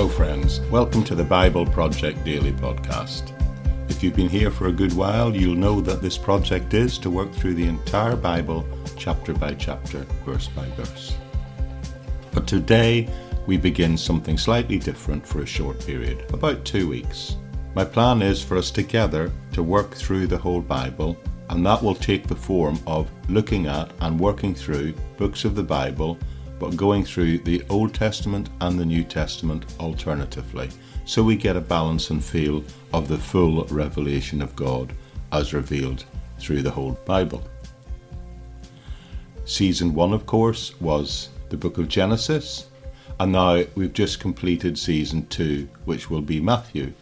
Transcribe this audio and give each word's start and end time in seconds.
Hello, 0.00 0.08
friends. 0.08 0.60
Welcome 0.70 1.04
to 1.04 1.14
the 1.14 1.22
Bible 1.22 1.66
Project 1.66 2.24
Daily 2.24 2.52
Podcast. 2.52 3.34
If 3.90 4.02
you've 4.02 4.16
been 4.16 4.30
here 4.30 4.50
for 4.50 4.68
a 4.68 4.72
good 4.72 4.94
while, 4.94 5.36
you'll 5.36 5.54
know 5.54 5.82
that 5.82 6.00
this 6.00 6.16
project 6.16 6.72
is 6.72 6.96
to 7.00 7.10
work 7.10 7.30
through 7.34 7.52
the 7.52 7.66
entire 7.66 8.16
Bible, 8.16 8.66
chapter 8.96 9.34
by 9.34 9.52
chapter, 9.52 10.06
verse 10.24 10.48
by 10.48 10.64
verse. 10.70 11.18
But 12.32 12.46
today, 12.46 13.10
we 13.46 13.58
begin 13.58 13.98
something 13.98 14.38
slightly 14.38 14.78
different 14.78 15.26
for 15.26 15.42
a 15.42 15.46
short 15.46 15.84
period, 15.84 16.24
about 16.32 16.64
two 16.64 16.88
weeks. 16.88 17.36
My 17.74 17.84
plan 17.84 18.22
is 18.22 18.42
for 18.42 18.56
us 18.56 18.70
together 18.70 19.30
to 19.52 19.62
work 19.62 19.94
through 19.94 20.28
the 20.28 20.38
whole 20.38 20.62
Bible, 20.62 21.14
and 21.50 21.66
that 21.66 21.82
will 21.82 21.94
take 21.94 22.26
the 22.26 22.34
form 22.34 22.78
of 22.86 23.10
looking 23.28 23.66
at 23.66 23.90
and 24.00 24.18
working 24.18 24.54
through 24.54 24.94
books 25.18 25.44
of 25.44 25.54
the 25.54 25.62
Bible 25.62 26.18
but 26.60 26.76
going 26.76 27.02
through 27.02 27.38
the 27.38 27.64
Old 27.70 27.94
Testament 27.94 28.50
and 28.60 28.78
the 28.78 28.84
New 28.84 29.02
Testament 29.02 29.64
alternatively, 29.80 30.68
so 31.06 31.22
we 31.22 31.34
get 31.34 31.56
a 31.56 31.60
balance 31.60 32.10
and 32.10 32.22
feel 32.22 32.62
of 32.92 33.08
the 33.08 33.18
full 33.18 33.64
revelation 33.64 34.42
of 34.42 34.54
God 34.54 34.92
as 35.32 35.54
revealed 35.54 36.04
through 36.38 36.62
the 36.62 36.70
whole 36.70 36.92
Bible. 37.06 37.42
Season 39.46 39.94
1, 39.94 40.12
of 40.12 40.26
course, 40.26 40.78
was 40.80 41.30
the 41.48 41.56
book 41.56 41.78
of 41.78 41.88
Genesis, 41.88 42.68
and 43.18 43.32
now 43.32 43.64
we've 43.74 43.92
just 43.92 44.20
completed 44.20 44.78
season 44.78 45.26
2, 45.28 45.66
which 45.86 46.10
will 46.10 46.20
be 46.20 46.40
Matthew. 46.40 46.92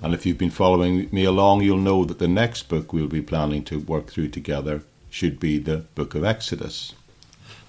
And 0.00 0.14
if 0.14 0.24
you've 0.24 0.38
been 0.38 0.50
following 0.50 1.08
me 1.10 1.24
along, 1.24 1.62
you'll 1.62 1.78
know 1.78 2.04
that 2.04 2.18
the 2.18 2.28
next 2.28 2.68
book 2.68 2.92
we'll 2.92 3.08
be 3.08 3.20
planning 3.20 3.64
to 3.64 3.80
work 3.80 4.06
through 4.06 4.28
together 4.28 4.82
should 5.10 5.40
be 5.40 5.58
the 5.58 5.78
book 5.94 6.14
of 6.14 6.24
Exodus. 6.24 6.94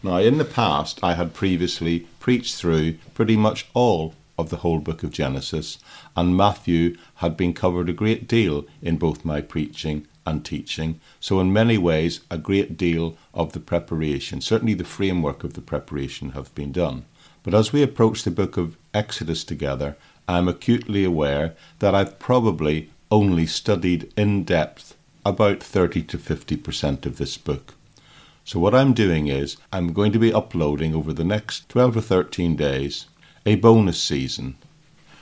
Now, 0.03 0.17
in 0.17 0.37
the 0.37 0.45
past, 0.45 0.99
I 1.03 1.15
had 1.15 1.33
previously 1.33 2.07
preached 2.19 2.55
through 2.55 2.97
pretty 3.15 3.35
much 3.35 3.67
all 3.73 4.13
of 4.37 4.49
the 4.49 4.57
whole 4.57 4.79
book 4.79 5.01
of 5.01 5.11
Genesis, 5.11 5.79
and 6.15 6.37
Matthew 6.37 6.97
had 7.15 7.35
been 7.35 7.53
covered 7.53 7.89
a 7.89 7.93
great 7.93 8.27
deal 8.27 8.65
in 8.81 8.97
both 8.97 9.25
my 9.25 9.41
preaching 9.41 10.05
and 10.25 10.45
teaching. 10.45 10.99
So, 11.19 11.39
in 11.39 11.51
many 11.51 11.79
ways, 11.79 12.19
a 12.29 12.37
great 12.37 12.77
deal 12.77 13.17
of 13.33 13.53
the 13.53 13.59
preparation, 13.59 14.39
certainly 14.39 14.75
the 14.75 14.83
framework 14.83 15.43
of 15.43 15.53
the 15.53 15.61
preparation, 15.61 16.31
have 16.31 16.53
been 16.53 16.71
done. 16.71 17.05
But 17.41 17.55
as 17.55 17.73
we 17.73 17.81
approach 17.81 18.23
the 18.23 18.31
book 18.31 18.55
of 18.57 18.77
Exodus 18.93 19.43
together, 19.43 19.95
I'm 20.27 20.47
acutely 20.47 21.05
aware 21.05 21.55
that 21.79 21.95
I've 21.95 22.19
probably 22.19 22.91
only 23.09 23.47
studied 23.47 24.11
in 24.15 24.43
depth 24.43 24.95
about 25.25 25.63
30 25.63 26.03
to 26.03 26.17
50% 26.17 27.05
of 27.05 27.17
this 27.17 27.37
book. 27.37 27.73
So, 28.47 28.61
what 28.61 28.73
I'm 28.73 28.93
doing 28.93 29.27
is 29.27 29.57
I'm 29.73 29.91
going 29.91 30.13
to 30.13 30.19
be 30.19 30.31
uploading 30.31 30.95
over 30.95 31.11
the 31.11 31.25
next 31.25 31.67
12 31.67 31.97
or 31.97 32.01
13 32.01 32.55
days 32.55 33.07
a 33.45 33.55
bonus 33.55 34.01
season, 34.01 34.55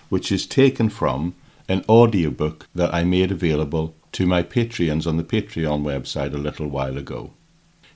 which 0.10 0.32
is 0.32 0.46
taken 0.46 0.90
from 0.90 1.34
an 1.68 1.84
audiobook 1.90 2.68
that 2.76 2.94
I 2.94 3.04
made 3.04 3.32
available 3.32 3.96
to 4.12 4.28
my 4.28 4.44
Patreons 4.44 5.08
on 5.08 5.18
the 5.18 5.24
Patreon 5.24 5.82
website 5.82 6.36
a 6.36 6.38
little 6.38 6.68
while 6.68 7.00
ago. 7.00 7.32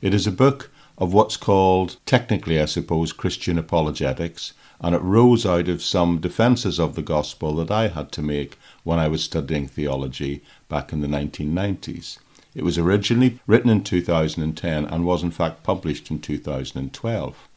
It 0.01 0.15
is 0.15 0.25
a 0.25 0.31
book 0.31 0.71
of 0.97 1.13
what's 1.13 1.37
called, 1.37 1.97
technically, 2.07 2.59
I 2.59 2.65
suppose, 2.65 3.13
Christian 3.13 3.59
apologetics, 3.59 4.53
and 4.81 4.95
it 4.95 5.01
rose 5.03 5.45
out 5.45 5.67
of 5.67 5.83
some 5.83 6.17
defences 6.17 6.79
of 6.79 6.95
the 6.95 7.03
gospel 7.03 7.53
that 7.57 7.69
I 7.69 7.89
had 7.89 8.11
to 8.13 8.23
make 8.23 8.57
when 8.83 8.97
I 8.97 9.07
was 9.07 9.25
studying 9.25 9.67
theology 9.67 10.41
back 10.69 10.91
in 10.91 11.01
the 11.01 11.07
1990s. 11.07 12.17
It 12.59 12.65
was 12.65 12.77
originally 12.77 13.39
written 13.47 13.69
in 13.69 13.85
2010 13.85 14.83
and 14.83 15.05
was 15.05 15.23
in 15.23 15.31
fact 15.31 15.63
published 15.63 16.11
in 16.11 16.19
2012. 16.19 17.47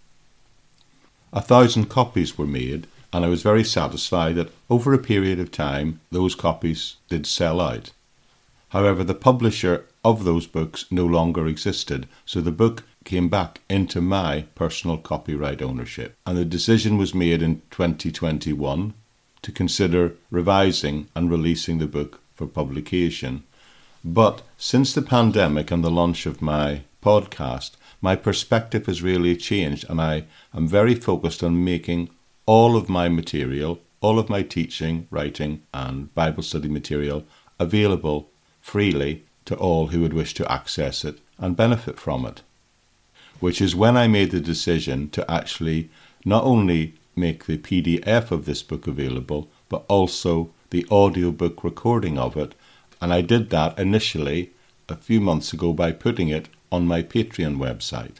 A 1.33 1.41
thousand 1.43 1.87
copies 1.87 2.39
were 2.39 2.47
made, 2.47 2.87
and 3.13 3.25
I 3.25 3.29
was 3.29 3.43
very 3.43 3.65
satisfied 3.65 4.37
that 4.37 4.53
over 4.71 4.95
a 4.95 4.99
period 4.99 5.41
of 5.41 5.51
time 5.51 5.99
those 6.13 6.37
copies 6.37 6.99
did 7.09 7.27
sell 7.27 7.61
out. 7.61 7.91
However, 8.69 9.03
the 9.03 9.13
publisher 9.13 9.87
of 10.05 10.23
those 10.23 10.47
books 10.47 10.85
no 10.89 11.05
longer 11.05 11.49
existed, 11.49 12.07
so 12.25 12.41
the 12.41 12.53
book 12.53 12.85
came 13.03 13.29
back 13.29 13.61
into 13.69 14.01
my 14.01 14.43
personal 14.55 14.99
copyright 14.99 15.61
ownership. 15.61 16.15
And 16.25 16.39
the 16.39 16.45
decision 16.45 16.97
was 16.97 17.13
made 17.13 17.43
in 17.43 17.63
2021 17.73 18.95
to 19.43 19.51
consider 19.51 20.15
revising 20.31 21.09
and 21.17 21.29
releasing 21.29 21.79
the 21.79 21.89
book 21.89 22.21
for 22.33 22.47
publication 22.47 23.43
but 24.05 24.43
since 24.57 24.93
the 24.93 25.03
pandemic 25.03 25.71
and 25.71 25.85
the 25.85 25.91
launch 25.91 26.27
of 26.27 26.43
my 26.43 26.83
podcast, 27.03 27.73
my 28.01 28.17
perspective 28.17 28.87
has 28.87 29.03
really 29.03 29.37
changed, 29.37 29.85
and 29.89 30.01
I 30.01 30.25
am 30.55 30.67
very 30.67 30.95
focused 30.95 31.43
on 31.43 31.65
making 31.65 32.11
all 32.45 32.77
of 32.77 32.89
my 32.89 33.09
material, 33.09 33.81
all 34.01 34.19
of 34.19 34.29
my 34.29 34.43
teaching, 34.43 35.07
writing, 35.11 35.63
and 35.73 36.13
Bible 36.15 36.43
study 36.43 36.69
material 36.69 37.25
available 37.61 38.29
freely 38.61 39.25
to 39.45 39.57
all 39.57 39.89
who 39.89 40.01
would 40.01 40.13
wish 40.13 40.35
to 40.35 40.51
access 40.51 41.05
it 41.05 41.21
and 41.39 41.57
benefit 41.57 41.99
from 41.99 42.27
it. 42.27 42.43
Which 43.41 43.61
is 43.61 43.77
when 43.77 43.97
I 43.97 44.09
made 44.09 44.31
the 44.31 44.41
decision 44.41 45.11
to 45.11 45.29
actually 45.31 45.91
not 46.25 46.45
only 46.45 46.95
make 47.15 47.47
the 47.47 47.59
PDF 47.59 48.31
of 48.31 48.45
this 48.45 48.63
book 48.63 48.87
available, 48.87 49.49
but 49.69 49.85
also 49.89 50.51
the 50.71 50.87
audiobook 50.91 51.63
recording 51.63 52.19
of 52.19 52.37
it 52.37 52.55
and 53.03 53.13
I 53.13 53.21
did 53.21 53.51
that 53.51 53.77
initially 53.81 54.53
a 54.89 54.95
few 54.95 55.21
months 55.21 55.53
ago 55.53 55.73
by 55.73 55.91
putting 55.91 56.29
it 56.29 56.49
on 56.71 56.87
my 56.87 57.03
Patreon 57.03 57.57
website. 57.57 58.19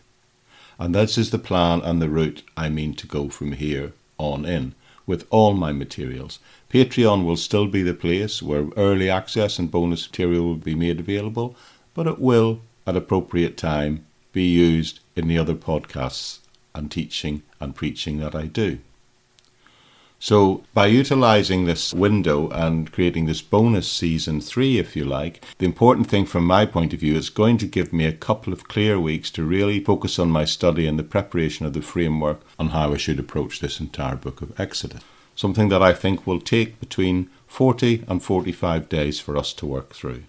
And 0.77 0.93
this 0.93 1.17
is 1.17 1.31
the 1.31 1.39
plan 1.39 1.81
and 1.83 2.03
the 2.03 2.09
route 2.09 2.43
I 2.57 2.69
mean 2.69 2.95
to 2.95 3.07
go 3.07 3.29
from 3.29 3.53
here 3.53 3.93
on 4.19 4.45
in 4.45 4.75
with 5.07 5.25
all 5.31 5.55
my 5.55 5.71
materials. 5.71 6.41
Patreon 6.69 7.25
will 7.25 7.37
still 7.37 7.69
be 7.69 7.83
the 7.83 7.95
place 7.95 8.43
where 8.43 8.71
early 8.77 9.09
access 9.09 9.57
and 9.57 9.71
bonus 9.71 10.09
material 10.09 10.45
will 10.47 10.57
be 10.57 10.75
made 10.75 10.99
available, 10.99 11.55
but 11.95 12.09
it 12.09 12.19
will, 12.19 12.61
at 12.85 12.97
appropriate 12.97 13.57
time, 13.57 14.05
be 14.33 14.49
used 14.49 14.99
in 15.15 15.29
the 15.29 15.39
other 15.39 15.55
podcasts 15.55 16.41
and 16.75 16.91
teaching 16.91 17.43
and 17.61 17.77
preaching 17.77 18.19
that 18.19 18.35
I 18.35 18.47
do. 18.47 18.79
So, 20.25 20.63
by 20.73 20.87
utilizing 20.87 21.65
this 21.65 21.93
window 21.93 22.49
and 22.51 22.93
creating 22.93 23.27
this 23.27 23.43
bonus 23.43 23.91
season 23.91 24.41
three, 24.41 24.79
if 24.79 24.95
you 24.95 25.05
like, 25.05 25.45
the 25.59 25.67
important 25.67 26.09
thing 26.09 26.27
from 26.27 26.47
my 26.47 26.65
point 26.65 26.93
of 26.93 27.01
view 27.01 27.17
is 27.17 27.29
going 27.29 27.59
to 27.59 27.67
give 27.67 27.93
me 27.93 28.05
a 28.05 28.13
couple 28.13 28.53
of 28.53 28.69
clear 28.69 29.01
weeks 29.01 29.33
to 29.33 29.43
really 29.43 29.81
focus 29.81 30.21
on 30.21 30.31
my 30.31 30.45
study 30.45 30.87
and 30.87 30.97
the 30.97 31.03
preparation 31.03 31.67
of 31.67 31.73
the 31.73 31.83
framework 31.83 32.41
on 32.57 32.69
how 32.69 32.93
I 32.93 32.99
should 32.99 33.19
approach 33.19 33.59
this 33.59 33.81
entire 33.81 34.15
book 34.15 34.41
of 34.41 34.61
Exodus. 34.61 35.03
Something 35.35 35.71
that 35.71 35.83
I 35.83 35.93
think 35.93 36.25
will 36.25 36.41
take 36.41 36.79
between 36.79 37.29
40 37.49 38.05
and 38.07 38.23
45 38.23 38.89
days 38.89 39.19
for 39.19 39.37
us 39.37 39.53
to 39.55 39.67
work 39.67 39.93
through. 39.93 40.23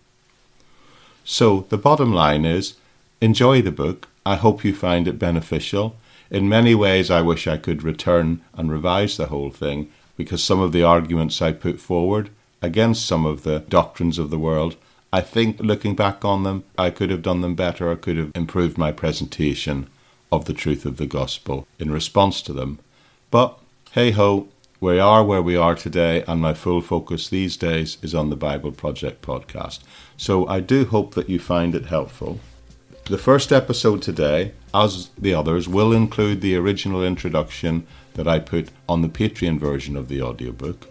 So, 1.23 1.67
the 1.69 1.77
bottom 1.77 2.11
line 2.11 2.45
is 2.45 2.77
enjoy 3.21 3.61
the 3.61 3.71
book. 3.71 4.07
I 4.25 4.37
hope 4.37 4.65
you 4.65 4.73
find 4.73 5.07
it 5.07 5.19
beneficial. 5.19 5.97
In 6.29 6.49
many 6.49 6.73
ways, 6.73 7.11
I 7.11 7.21
wish 7.21 7.47
I 7.47 7.57
could 7.57 7.83
return 7.83 8.41
and 8.53 8.71
revise 8.71 9.17
the 9.17 9.27
whole 9.27 9.51
thing 9.51 9.91
because 10.17 10.43
some 10.43 10.59
of 10.59 10.71
the 10.71 10.83
arguments 10.83 11.41
I 11.41 11.51
put 11.51 11.79
forward 11.79 12.29
against 12.61 13.05
some 13.05 13.25
of 13.25 13.43
the 13.43 13.59
doctrines 13.59 14.17
of 14.17 14.29
the 14.29 14.39
world, 14.39 14.75
I 15.11 15.21
think 15.21 15.59
looking 15.59 15.95
back 15.95 16.23
on 16.25 16.43
them, 16.43 16.63
I 16.77 16.89
could 16.89 17.09
have 17.09 17.21
done 17.21 17.41
them 17.41 17.55
better. 17.55 17.91
I 17.91 17.95
could 17.95 18.17
have 18.17 18.31
improved 18.35 18.77
my 18.77 18.91
presentation 18.91 19.87
of 20.31 20.45
the 20.45 20.53
truth 20.53 20.85
of 20.85 20.97
the 20.97 21.05
gospel 21.05 21.67
in 21.77 21.91
response 21.91 22.41
to 22.43 22.53
them. 22.53 22.79
But 23.29 23.59
hey 23.91 24.11
ho, 24.11 24.47
we 24.79 24.99
are 24.99 25.23
where 25.23 25.41
we 25.41 25.55
are 25.55 25.75
today, 25.75 26.23
and 26.27 26.41
my 26.41 26.53
full 26.53 26.81
focus 26.81 27.29
these 27.29 27.55
days 27.55 27.97
is 28.01 28.15
on 28.15 28.29
the 28.29 28.35
Bible 28.35 28.71
Project 28.71 29.21
podcast. 29.21 29.79
So 30.17 30.47
I 30.47 30.59
do 30.59 30.85
hope 30.85 31.13
that 31.13 31.29
you 31.29 31.39
find 31.39 31.75
it 31.75 31.85
helpful. 31.85 32.39
The 33.05 33.17
first 33.17 33.51
episode 33.51 34.01
today, 34.01 34.53
as 34.73 35.09
the 35.17 35.33
others, 35.33 35.67
will 35.67 35.91
include 35.91 36.39
the 36.39 36.55
original 36.55 37.03
introduction 37.03 37.85
that 38.13 38.29
I 38.29 38.39
put 38.39 38.69
on 38.87 39.01
the 39.01 39.09
Patreon 39.09 39.59
version 39.59 39.97
of 39.97 40.07
the 40.07 40.21
audiobook. 40.21 40.87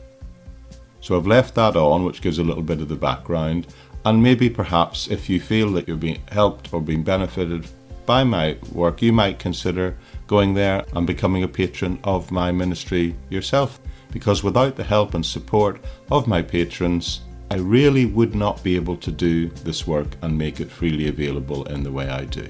So 1.00 1.16
I've 1.16 1.26
left 1.26 1.54
that 1.54 1.74
on, 1.74 2.04
which 2.04 2.20
gives 2.20 2.38
a 2.38 2.44
little 2.44 2.62
bit 2.62 2.82
of 2.82 2.90
the 2.90 2.96
background. 2.96 3.68
And 4.04 4.22
maybe 4.22 4.50
perhaps 4.50 5.08
if 5.08 5.30
you 5.30 5.40
feel 5.40 5.72
that 5.72 5.88
you're 5.88 5.96
being 5.96 6.20
helped 6.30 6.74
or 6.74 6.82
being 6.82 7.02
benefited 7.02 7.66
by 8.04 8.24
my 8.24 8.58
work, 8.72 9.00
you 9.00 9.12
might 9.12 9.38
consider 9.38 9.96
going 10.26 10.52
there 10.52 10.84
and 10.94 11.06
becoming 11.06 11.44
a 11.44 11.48
patron 11.48 11.98
of 12.04 12.30
my 12.30 12.52
ministry 12.52 13.16
yourself. 13.30 13.80
Because 14.10 14.44
without 14.44 14.76
the 14.76 14.84
help 14.84 15.14
and 15.14 15.24
support 15.24 15.82
of 16.10 16.26
my 16.26 16.42
patrons, 16.42 17.22
I 17.52 17.56
really 17.56 18.06
would 18.06 18.34
not 18.34 18.64
be 18.64 18.76
able 18.76 18.96
to 18.96 19.12
do 19.12 19.48
this 19.48 19.86
work 19.86 20.08
and 20.22 20.38
make 20.38 20.60
it 20.60 20.70
freely 20.70 21.08
available 21.08 21.64
in 21.64 21.82
the 21.82 21.92
way 21.92 22.08
I 22.08 22.24
do. 22.24 22.48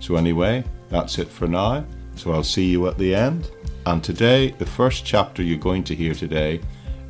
So, 0.00 0.16
anyway, 0.16 0.64
that's 0.88 1.18
it 1.18 1.28
for 1.28 1.46
now. 1.46 1.84
So, 2.14 2.32
I'll 2.32 2.42
see 2.42 2.64
you 2.64 2.88
at 2.88 2.96
the 2.96 3.14
end. 3.14 3.50
And 3.84 4.02
today, 4.02 4.52
the 4.52 4.64
first 4.64 5.04
chapter 5.04 5.42
you're 5.42 5.58
going 5.58 5.84
to 5.84 5.94
hear 5.94 6.14
today 6.14 6.62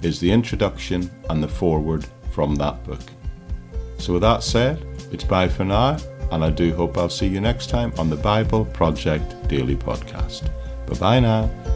is 0.03 0.19
the 0.19 0.33
introduction 0.33 1.09
and 1.31 1.41
the 1.41 1.47
foreword 1.47 2.05
from 2.33 2.57
that 2.57 2.83
book. 2.83 3.03
So, 3.99 4.15
with 4.15 4.23
that 4.23 4.43
said, 4.43 4.85
it's 5.13 5.23
bye 5.23 5.49
for 5.49 5.65
now, 5.65 5.99
and 6.33 6.43
I 6.43 6.51
do 6.51 6.75
hope 6.75 6.99
I'll 6.99 7.09
see 7.09 7.29
you 7.29 7.41
next 7.41 7.71
time 7.71 7.93
on 7.99 8.11
the 8.11 8.17
Bible 8.17 8.65
Project 8.65 9.47
Daily 9.47 9.77
Podcast. 9.77 10.51
Bye 10.89 10.99
bye 10.99 11.21
now. 11.21 11.76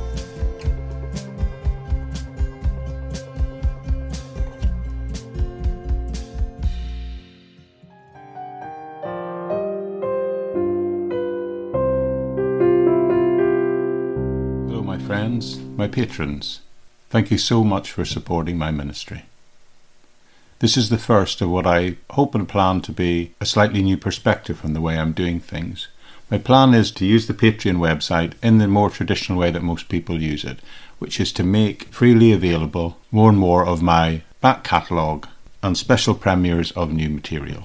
Patrons. 15.90 16.60
Thank 17.10 17.30
you 17.30 17.38
so 17.38 17.64
much 17.64 17.90
for 17.90 18.04
supporting 18.04 18.56
my 18.56 18.70
ministry. 18.70 19.24
This 20.60 20.76
is 20.76 20.90
the 20.90 20.98
first 20.98 21.40
of 21.40 21.50
what 21.50 21.66
I 21.66 21.96
hope 22.10 22.34
and 22.34 22.48
plan 22.48 22.82
to 22.82 22.92
be 22.92 23.32
a 23.40 23.46
slightly 23.46 23.82
new 23.82 23.96
perspective 23.96 24.64
on 24.64 24.74
the 24.74 24.80
way 24.80 24.98
I'm 24.98 25.12
doing 25.12 25.40
things. 25.40 25.88
My 26.30 26.38
plan 26.38 26.74
is 26.74 26.92
to 26.92 27.06
use 27.06 27.26
the 27.26 27.34
Patreon 27.34 27.78
website 27.78 28.34
in 28.42 28.58
the 28.58 28.68
more 28.68 28.90
traditional 28.90 29.38
way 29.38 29.50
that 29.50 29.62
most 29.62 29.88
people 29.88 30.22
use 30.22 30.44
it, 30.44 30.60
which 30.98 31.18
is 31.18 31.32
to 31.32 31.42
make 31.42 31.84
freely 31.92 32.30
available 32.30 32.98
more 33.10 33.30
and 33.30 33.38
more 33.38 33.66
of 33.66 33.82
my 33.82 34.22
back 34.40 34.62
catalogue 34.62 35.26
and 35.62 35.76
special 35.76 36.14
premieres 36.14 36.70
of 36.72 36.92
new 36.92 37.08
material. 37.08 37.64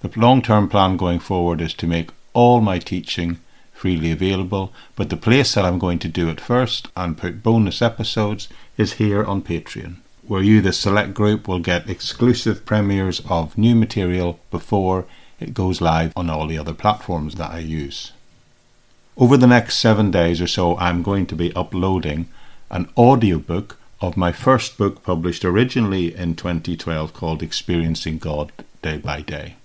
The 0.00 0.10
long 0.16 0.40
term 0.40 0.68
plan 0.68 0.96
going 0.96 1.18
forward 1.18 1.60
is 1.60 1.74
to 1.74 1.86
make 1.86 2.10
all 2.32 2.60
my 2.60 2.78
teaching 2.78 3.40
freely 3.78 4.10
available, 4.10 4.72
but 4.96 5.08
the 5.08 5.16
place 5.16 5.54
that 5.54 5.64
I'm 5.64 5.78
going 5.78 6.00
to 6.00 6.08
do 6.08 6.28
it 6.28 6.40
first 6.40 6.88
and 6.96 7.16
put 7.16 7.42
bonus 7.42 7.80
episodes 7.80 8.48
is 8.76 8.94
here 8.94 9.24
on 9.24 9.42
Patreon 9.42 9.96
where 10.28 10.42
you, 10.42 10.60
the 10.60 10.72
select 10.72 11.14
group, 11.14 11.48
will 11.48 11.58
get 11.58 11.88
exclusive 11.88 12.66
premieres 12.66 13.22
of 13.28 13.56
new 13.56 13.74
material 13.74 14.38
before 14.50 15.06
it 15.40 15.54
goes 15.54 15.80
live 15.80 16.12
on 16.14 16.28
all 16.28 16.46
the 16.46 16.58
other 16.58 16.74
platforms 16.74 17.36
that 17.36 17.50
I 17.50 17.60
use. 17.60 18.12
Over 19.16 19.36
the 19.36 19.46
next 19.46 19.78
seven 19.78 20.10
days 20.10 20.40
or 20.40 20.46
so, 20.46 20.76
I'm 20.76 21.02
going 21.02 21.26
to 21.26 21.34
be 21.34 21.54
uploading 21.56 22.28
an 22.70 22.90
audiobook 22.96 23.78
of 24.00 24.16
my 24.16 24.30
first 24.30 24.76
book 24.76 25.02
published 25.02 25.44
originally 25.44 26.14
in 26.14 26.36
2012 26.36 27.14
called 27.14 27.42
Experiencing 27.42 28.18
God 28.18 28.52
Day 28.82 28.98
by 28.98 29.22
Day. 29.22 29.56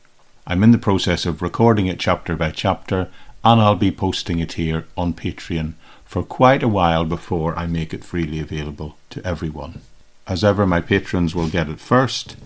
I'm 0.48 0.63
in 0.63 0.71
the 0.71 0.77
process 0.77 1.25
of 1.25 1.42
recording 1.42 1.88
it 1.88 2.00
chapter 2.00 2.36
by 2.36 2.51
chapter, 2.51 3.09
and 3.44 3.62
I'll 3.62 3.75
be 3.75 3.92
posting 3.92 4.40
it 4.40 4.54
here 4.54 4.86
on 4.95 5.13
Patreon 5.13 5.74
for 6.06 6.24
quite 6.24 6.63
a 6.63 6.68
while 6.68 7.06
before 7.06 7.57
I 7.57 7.68
make 7.68 7.94
it 7.94 8.04
freely 8.04 8.40
available 8.40 8.98
to 9.10 9.25
everyone. 9.25 9.81
As 10.28 10.44
ever, 10.44 10.66
my 10.66 10.80
patrons 10.80 11.36
will 11.36 11.50
get 11.50 11.68
it 11.68 11.80
first, 11.80 12.38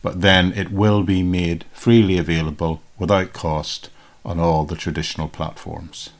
but 0.00 0.22
then 0.22 0.52
it 0.52 0.70
will 0.72 1.02
be 1.02 1.22
made 1.22 1.64
freely 1.72 2.18
available 2.18 2.80
without 2.98 3.32
cost 3.32 3.90
on 4.24 4.38
all 4.38 4.64
the 4.64 4.76
traditional 4.76 5.28
platforms. 5.28 6.10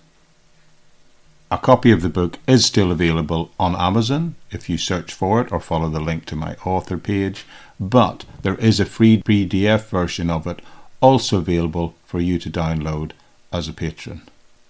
A 1.51 1.59
copy 1.59 1.93
of 1.93 2.03
the 2.03 2.09
book 2.09 2.41
is 2.49 2.65
still 2.65 2.91
available 2.91 3.53
on 3.59 3.77
Amazon 3.77 4.35
if 4.51 4.69
you 4.69 4.77
search 4.77 5.13
for 5.13 5.41
it 5.41 5.53
or 5.53 5.61
follow 5.61 5.89
the 5.89 6.01
link 6.01 6.27
to 6.27 6.37
my 6.37 6.57
author 6.65 6.99
page, 6.99 7.47
but 7.79 8.25
there 8.43 8.57
is 8.57 8.81
a 8.81 8.85
free 8.85 9.23
PDF 9.23 9.89
version 9.89 10.29
of 10.29 10.47
it 10.47 10.61
also 11.01 11.39
available 11.39 11.95
for 12.05 12.21
you 12.21 12.39
to 12.41 12.51
download 12.51 13.13
as 13.53 13.69
a 13.69 13.73
patron. 13.73 14.23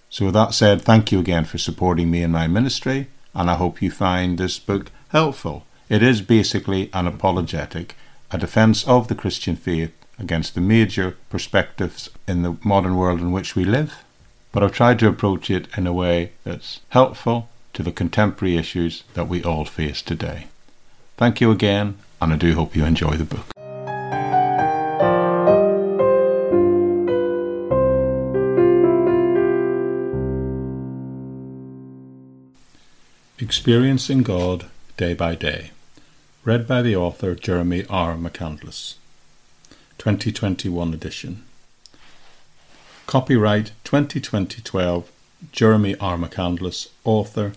So, 0.09 0.25
with 0.25 0.33
that 0.35 0.53
said, 0.53 0.81
thank 0.81 1.11
you 1.11 1.19
again 1.19 1.45
for 1.45 1.57
supporting 1.57 2.09
me 2.09 2.23
in 2.23 2.31
my 2.31 2.47
ministry, 2.47 3.07
and 3.33 3.49
I 3.49 3.55
hope 3.55 3.81
you 3.81 3.91
find 3.91 4.37
this 4.37 4.57
book 4.59 4.91
helpful. 5.09 5.65
It 5.89 6.01
is 6.01 6.21
basically 6.21 6.89
an 6.93 7.07
apologetic, 7.07 7.95
a 8.31 8.37
defense 8.37 8.87
of 8.87 9.07
the 9.07 9.15
Christian 9.15 9.55
faith 9.55 9.91
against 10.19 10.55
the 10.55 10.61
major 10.61 11.17
perspectives 11.29 12.09
in 12.27 12.41
the 12.41 12.57
modern 12.63 12.95
world 12.95 13.19
in 13.19 13.31
which 13.31 13.55
we 13.55 13.65
live. 13.65 14.03
But 14.51 14.63
I've 14.63 14.71
tried 14.71 14.99
to 14.99 15.07
approach 15.07 15.49
it 15.49 15.67
in 15.77 15.85
a 15.85 15.93
way 15.93 16.31
that's 16.43 16.79
helpful 16.89 17.49
to 17.73 17.83
the 17.83 17.91
contemporary 17.91 18.57
issues 18.57 19.03
that 19.13 19.27
we 19.27 19.43
all 19.43 19.65
face 19.65 20.01
today. 20.01 20.47
Thank 21.17 21.41
you 21.41 21.51
again, 21.51 21.97
and 22.21 22.33
I 22.33 22.37
do 22.37 22.53
hope 22.55 22.75
you 22.75 22.85
enjoy 22.85 23.17
the 23.17 23.25
book. 23.25 23.56
Experiencing 33.47 34.23
God 34.23 34.65
Day 34.97 35.13
by 35.13 35.33
Day. 35.33 35.71
Read 36.43 36.67
by 36.67 36.81
the 36.81 36.97
author 36.97 37.33
Jeremy 37.33 37.85
R. 37.89 38.15
McCandless. 38.15 38.95
2021 39.97 40.93
edition. 40.93 41.45
Copyright 43.05 43.71
2012 43.85 45.09
Jeremy 45.53 45.95
R. 45.95 46.17
McCandless, 46.17 46.89
author. 47.05 47.53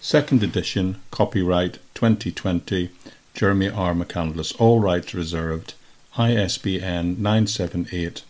Second 0.00 0.44
edition, 0.44 1.00
copyright 1.10 1.78
2020 1.94 2.90
Jeremy 3.34 3.68
R. 3.68 3.92
McCandless, 3.92 4.54
all 4.60 4.78
rights 4.78 5.14
reserved. 5.14 5.74
ISBN 6.16 7.20
978 7.20 8.22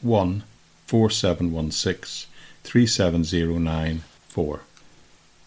1 0.00 0.44
4716 0.86 2.30
3709 2.62 4.04
4. 4.28 4.60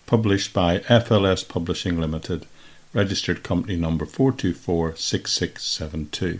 Published 0.08 0.54
by 0.54 0.80
FLS 0.82 1.48
Publishing 1.48 2.00
Limited 2.00 2.46
registered 2.94 3.42
company 3.42 3.76
number 3.76 4.06
4246672. 4.06 6.38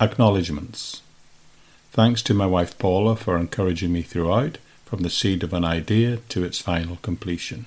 Acknowledgements. 0.00 1.02
Thanks 1.92 2.22
to 2.22 2.34
my 2.34 2.46
wife 2.46 2.76
Paula 2.80 3.14
for 3.14 3.36
encouraging 3.36 3.92
me 3.92 4.02
throughout, 4.02 4.58
from 4.84 5.02
the 5.02 5.10
seed 5.10 5.44
of 5.44 5.52
an 5.52 5.64
idea 5.64 6.16
to 6.30 6.42
its 6.42 6.58
final 6.58 6.96
completion. 7.02 7.66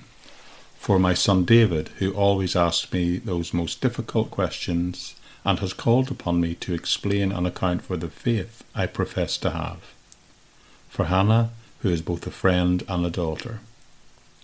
For 0.78 0.98
my 0.98 1.14
son 1.14 1.46
David, 1.46 1.88
who 1.96 2.12
always 2.12 2.54
asks 2.54 2.92
me 2.92 3.16
those 3.16 3.54
most 3.54 3.80
difficult 3.80 4.30
questions 4.30 5.14
and 5.46 5.60
has 5.60 5.72
called 5.72 6.10
upon 6.10 6.42
me 6.42 6.54
to 6.56 6.74
explain 6.74 7.32
and 7.32 7.46
account 7.46 7.80
for 7.80 7.96
the 7.96 8.10
faith 8.10 8.62
I 8.74 8.84
profess 8.84 9.38
to 9.38 9.52
have. 9.52 9.94
For 10.90 11.06
Hannah, 11.06 11.52
who 11.80 11.88
is 11.88 12.02
both 12.02 12.26
a 12.26 12.30
friend 12.30 12.84
and 12.86 13.06
a 13.06 13.10
daughter. 13.10 13.60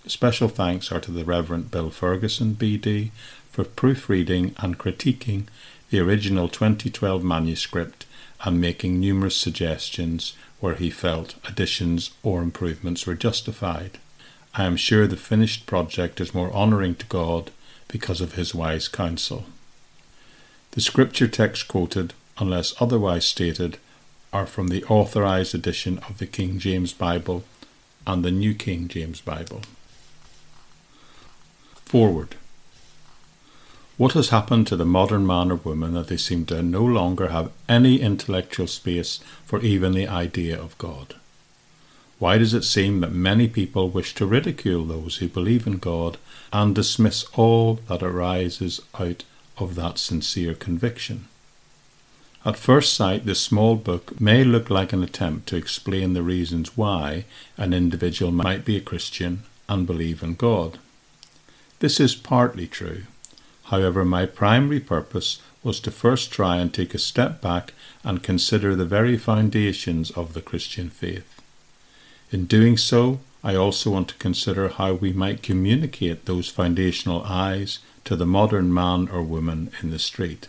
Special 0.07 0.49
thanks 0.49 0.93
are 0.93 1.01
to 1.01 1.11
the 1.11 1.25
Reverend 1.25 1.71
Bill 1.71 1.89
Ferguson, 1.89 2.55
BD, 2.57 3.11
for 3.51 3.65
proofreading 3.65 4.55
and 4.59 4.79
critiquing 4.79 5.45
the 5.89 5.99
original 5.99 6.47
2012 6.47 7.25
manuscript 7.25 8.05
and 8.45 8.61
making 8.61 9.01
numerous 9.01 9.35
suggestions 9.35 10.35
where 10.61 10.75
he 10.75 10.91
felt 10.91 11.37
additions 11.49 12.11
or 12.23 12.43
improvements 12.43 13.07
were 13.07 13.15
justified. 13.15 13.93
I 14.55 14.65
am 14.65 14.77
sure 14.77 15.07
the 15.07 15.17
finished 15.17 15.65
project 15.65 16.21
is 16.21 16.35
more 16.35 16.53
honouring 16.53 16.97
to 16.97 17.07
God 17.07 17.51
because 17.89 18.21
of 18.21 18.35
his 18.35 18.55
wise 18.55 18.89
counsel. 18.89 19.47
The 20.73 20.83
scripture 20.83 21.29
text 21.29 21.67
quoted, 21.67 22.13
unless 22.37 22.75
otherwise 22.79 23.25
stated, 23.25 23.79
are 24.35 24.47
from 24.47 24.69
the 24.69 24.85
authorized 24.85 25.55
edition 25.55 25.99
of 26.01 26.19
the 26.19 26.27
King 26.27 26.59
James 26.59 26.93
Bible 26.93 27.43
and 28.07 28.23
the 28.23 28.31
New 28.31 28.53
King 28.53 28.87
James 28.89 29.23
Bible. 29.23 29.63
Forward. 31.95 32.35
What 33.99 34.15
has 34.15 34.31
happened 34.31 34.67
to 34.67 34.75
the 34.75 34.85
modern 34.85 35.25
man 35.25 35.53
or 35.53 35.55
woman 35.55 35.95
that 35.95 36.09
they 36.09 36.17
seem 36.17 36.45
to 36.47 36.61
no 36.61 36.85
longer 36.85 37.29
have 37.29 37.53
any 37.69 38.01
intellectual 38.01 38.67
space 38.67 39.21
for 39.47 39.61
even 39.61 39.93
the 39.93 40.09
idea 40.09 40.61
of 40.61 40.77
God? 40.77 41.15
Why 42.19 42.37
does 42.37 42.53
it 42.53 42.65
seem 42.65 42.99
that 42.99 43.13
many 43.13 43.47
people 43.47 43.91
wish 43.91 44.13
to 44.17 44.27
ridicule 44.27 44.85
those 44.85 45.19
who 45.19 45.29
believe 45.29 45.69
in 45.69 45.79
God 45.79 46.19
and 46.53 46.75
dismiss 46.75 47.27
all 47.35 47.75
that 47.87 48.03
arises 48.03 48.81
out 48.99 49.23
of 49.57 49.77
that 49.77 50.01
sincere 50.01 50.55
conviction? 50.55 51.29
At 52.45 52.57
first 52.57 52.95
sight, 52.95 53.25
this 53.25 53.41
small 53.41 53.77
book 53.77 54.21
may 54.21 54.43
look 54.43 54.69
like 54.69 54.93
an 54.93 55.05
attempt 55.05 55.47
to 55.51 55.57
explain 55.57 56.15
the 56.15 56.25
reasons 56.25 56.77
why 56.77 57.25
an 57.57 57.73
individual 57.73 58.33
might 58.33 58.65
be 58.65 58.77
a 58.77 58.81
Christian 58.81 59.45
and 59.69 59.87
believe 59.87 60.25
in 60.25 60.35
God. 60.35 60.81
This 61.81 62.01
is 62.01 62.15
partly 62.15 62.67
true. 62.67 63.03
However, 63.65 64.05
my 64.05 64.27
primary 64.27 64.81
purpose 64.81 65.41
was 65.63 65.81
to 65.81 65.91
first 65.91 66.31
try 66.31 66.57
and 66.57 66.73
take 66.73 66.95
a 66.95 66.99
step 66.99 67.41
back 67.41 67.73
and 68.05 68.23
consider 68.23 68.77
the 68.77 68.85
very 68.85 69.17
foundations 69.17 70.11
of 70.11 70.35
the 70.35 70.43
Christian 70.43 70.91
faith. 70.91 71.41
In 72.31 72.45
doing 72.45 72.77
so, 72.77 73.21
I 73.43 73.55
also 73.55 73.91
want 73.91 74.09
to 74.09 74.15
consider 74.17 74.69
how 74.69 74.95
we 74.95 75.13
might 75.13 75.43
communicate 75.43 76.25
those 76.25 76.49
foundational 76.49 77.23
eyes 77.25 77.79
to 78.05 78.17
the 78.17 78.27
modern 78.27 78.73
man 78.73 79.09
or 79.09 79.23
woman 79.23 79.71
in 79.83 79.91
the 79.91 79.99
street. 79.99 80.49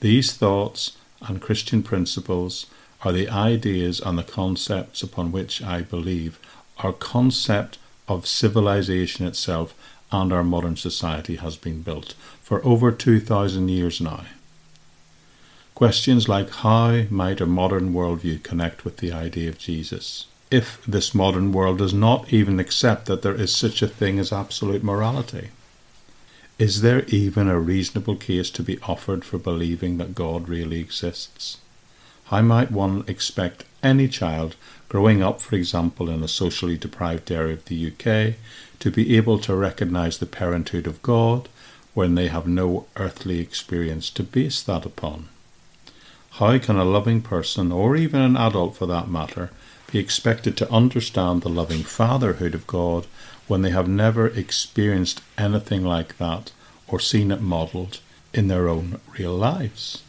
These 0.00 0.34
thoughts 0.34 0.96
and 1.22 1.40
Christian 1.40 1.82
principles 1.82 2.66
are 3.02 3.12
the 3.12 3.28
ideas 3.28 4.00
and 4.00 4.18
the 4.18 4.22
concepts 4.22 5.02
upon 5.02 5.32
which 5.32 5.62
I 5.62 5.82
believe 5.82 6.38
our 6.78 6.92
concept 6.92 7.78
of 8.08 8.26
civilization 8.26 9.26
itself 9.26 9.74
and 10.10 10.32
our 10.32 10.44
modern 10.44 10.76
society 10.76 11.36
has 11.36 11.56
been 11.56 11.82
built 11.82 12.14
for 12.42 12.64
over 12.64 12.92
2,000 12.92 13.68
years 13.68 14.00
now. 14.00 14.24
Questions 15.74 16.28
like 16.28 16.50
how 16.50 17.02
might 17.10 17.40
a 17.40 17.46
modern 17.46 17.92
worldview 17.92 18.42
connect 18.42 18.84
with 18.84 18.98
the 18.98 19.12
idea 19.12 19.48
of 19.48 19.58
Jesus? 19.58 20.26
If 20.50 20.84
this 20.86 21.14
modern 21.14 21.50
world 21.50 21.78
does 21.78 21.92
not 21.92 22.32
even 22.32 22.60
accept 22.60 23.06
that 23.06 23.22
there 23.22 23.34
is 23.34 23.54
such 23.54 23.82
a 23.82 23.88
thing 23.88 24.20
as 24.20 24.32
absolute 24.32 24.84
morality, 24.84 25.48
is 26.58 26.82
there 26.82 27.04
even 27.06 27.48
a 27.48 27.58
reasonable 27.58 28.14
case 28.14 28.50
to 28.50 28.62
be 28.62 28.78
offered 28.82 29.24
for 29.24 29.38
believing 29.38 29.98
that 29.98 30.14
God 30.14 30.48
really 30.48 30.78
exists? 30.78 31.58
How 32.34 32.42
might 32.42 32.72
one 32.72 33.04
expect 33.06 33.62
any 33.80 34.08
child 34.08 34.56
growing 34.88 35.22
up, 35.22 35.40
for 35.40 35.54
example, 35.54 36.10
in 36.10 36.20
a 36.20 36.26
socially 36.26 36.76
deprived 36.76 37.30
area 37.30 37.52
of 37.52 37.64
the 37.66 37.86
UK, 37.86 38.34
to 38.80 38.90
be 38.90 39.16
able 39.16 39.38
to 39.38 39.54
recognize 39.54 40.18
the 40.18 40.26
parenthood 40.26 40.88
of 40.88 41.00
God 41.00 41.48
when 41.94 42.16
they 42.16 42.26
have 42.26 42.48
no 42.48 42.86
earthly 42.96 43.38
experience 43.38 44.10
to 44.10 44.24
base 44.24 44.60
that 44.62 44.84
upon. 44.84 45.28
How 46.32 46.58
can 46.58 46.76
a 46.76 46.84
loving 46.84 47.22
person, 47.22 47.70
or 47.70 47.94
even 47.94 48.20
an 48.20 48.36
adult 48.36 48.74
for 48.74 48.86
that 48.86 49.08
matter, 49.08 49.50
be 49.92 50.00
expected 50.00 50.56
to 50.56 50.72
understand 50.72 51.42
the 51.42 51.48
loving 51.48 51.84
fatherhood 51.84 52.56
of 52.56 52.66
God 52.66 53.06
when 53.46 53.62
they 53.62 53.70
have 53.70 53.86
never 53.86 54.26
experienced 54.26 55.22
anything 55.38 55.84
like 55.84 56.18
that 56.18 56.50
or 56.88 56.98
seen 56.98 57.30
it 57.30 57.40
modelled 57.40 58.00
in 58.32 58.48
their 58.48 58.68
own 58.68 59.00
real 59.16 59.36
lives? 59.36 60.02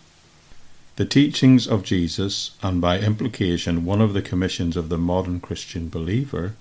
The 0.97 1.05
teachings 1.05 1.67
of 1.67 1.83
Jesus, 1.83 2.51
and 2.63 2.79
by 2.79 2.99
implication 2.99 3.83
one 3.83 3.99
of 3.99 4.13
the 4.13 4.21
commissions 4.21 4.77
of 4.77 4.87
the 4.87 4.97
modern 4.97 5.41
Christian 5.41 5.89
believer, 5.89 6.53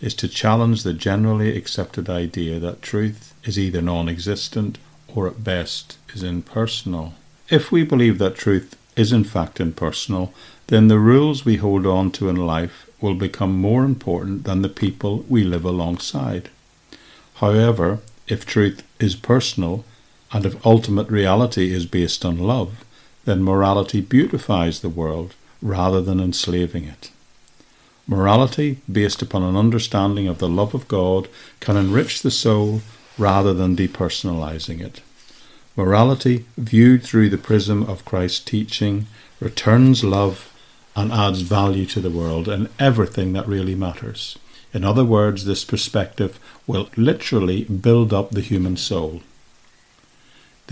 is 0.00 0.14
to 0.14 0.28
challenge 0.28 0.82
the 0.82 0.94
generally 0.94 1.54
accepted 1.54 2.08
idea 2.08 2.58
that 2.58 2.80
truth 2.80 3.34
is 3.44 3.58
either 3.58 3.82
non 3.82 4.08
existent 4.08 4.78
or 5.14 5.28
at 5.28 5.44
best 5.44 5.98
is 6.14 6.22
impersonal. 6.22 7.12
If 7.50 7.70
we 7.70 7.84
believe 7.84 8.16
that 8.16 8.34
truth 8.34 8.76
is 8.96 9.12
in 9.12 9.24
fact 9.24 9.60
impersonal, 9.60 10.32
then 10.68 10.88
the 10.88 10.98
rules 10.98 11.44
we 11.44 11.56
hold 11.56 11.86
on 11.86 12.10
to 12.12 12.30
in 12.30 12.36
life 12.36 12.88
will 12.98 13.14
become 13.14 13.54
more 13.54 13.84
important 13.84 14.44
than 14.44 14.62
the 14.62 14.70
people 14.70 15.26
we 15.28 15.44
live 15.44 15.66
alongside. 15.66 16.48
However, 17.34 17.98
if 18.26 18.46
truth 18.46 18.82
is 18.98 19.16
personal, 19.16 19.84
and 20.32 20.46
if 20.46 20.64
ultimate 20.64 21.10
reality 21.10 21.74
is 21.74 21.84
based 21.84 22.24
on 22.24 22.38
love, 22.38 22.86
then 23.24 23.42
morality 23.42 24.00
beautifies 24.00 24.80
the 24.80 24.88
world 24.88 25.34
rather 25.60 26.00
than 26.00 26.20
enslaving 26.20 26.84
it. 26.84 27.10
Morality, 28.06 28.78
based 28.90 29.22
upon 29.22 29.42
an 29.42 29.56
understanding 29.56 30.26
of 30.26 30.38
the 30.38 30.48
love 30.48 30.74
of 30.74 30.88
God, 30.88 31.28
can 31.60 31.76
enrich 31.76 32.22
the 32.22 32.30
soul 32.30 32.82
rather 33.16 33.54
than 33.54 33.76
depersonalizing 33.76 34.80
it. 34.80 35.00
Morality, 35.76 36.44
viewed 36.58 37.02
through 37.02 37.30
the 37.30 37.38
prism 37.38 37.84
of 37.84 38.04
Christ's 38.04 38.40
teaching, 38.40 39.06
returns 39.40 40.02
love 40.02 40.52
and 40.94 41.12
adds 41.12 41.42
value 41.42 41.86
to 41.86 42.00
the 42.00 42.10
world 42.10 42.48
and 42.48 42.68
everything 42.78 43.32
that 43.32 43.46
really 43.48 43.74
matters. 43.74 44.38
In 44.74 44.84
other 44.84 45.04
words, 45.04 45.44
this 45.44 45.64
perspective 45.64 46.38
will 46.66 46.88
literally 46.96 47.64
build 47.64 48.12
up 48.12 48.30
the 48.30 48.40
human 48.40 48.76
soul. 48.76 49.22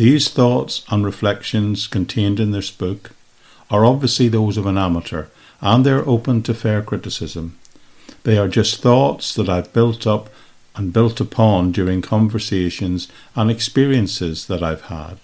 These 0.00 0.30
thoughts 0.30 0.82
and 0.88 1.04
reflections 1.04 1.86
contained 1.86 2.40
in 2.40 2.52
this 2.52 2.70
book 2.70 3.10
are 3.70 3.84
obviously 3.84 4.28
those 4.28 4.56
of 4.56 4.64
an 4.64 4.78
amateur 4.78 5.26
and 5.60 5.84
they're 5.84 6.08
open 6.08 6.42
to 6.44 6.54
fair 6.54 6.80
criticism. 6.80 7.58
They 8.22 8.38
are 8.38 8.48
just 8.48 8.80
thoughts 8.80 9.34
that 9.34 9.50
I've 9.50 9.74
built 9.74 10.06
up 10.06 10.30
and 10.74 10.90
built 10.90 11.20
upon 11.20 11.72
during 11.72 12.00
conversations 12.00 13.08
and 13.36 13.50
experiences 13.50 14.46
that 14.46 14.62
I've 14.62 14.84
had. 14.84 15.18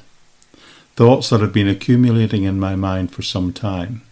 Thoughts 0.94 1.30
that 1.30 1.40
have 1.40 1.54
been 1.54 1.68
accumulating 1.68 2.42
in 2.42 2.60
my 2.60 2.76
mind 2.76 3.12
for 3.12 3.22
some 3.22 3.54
time. 3.54 4.02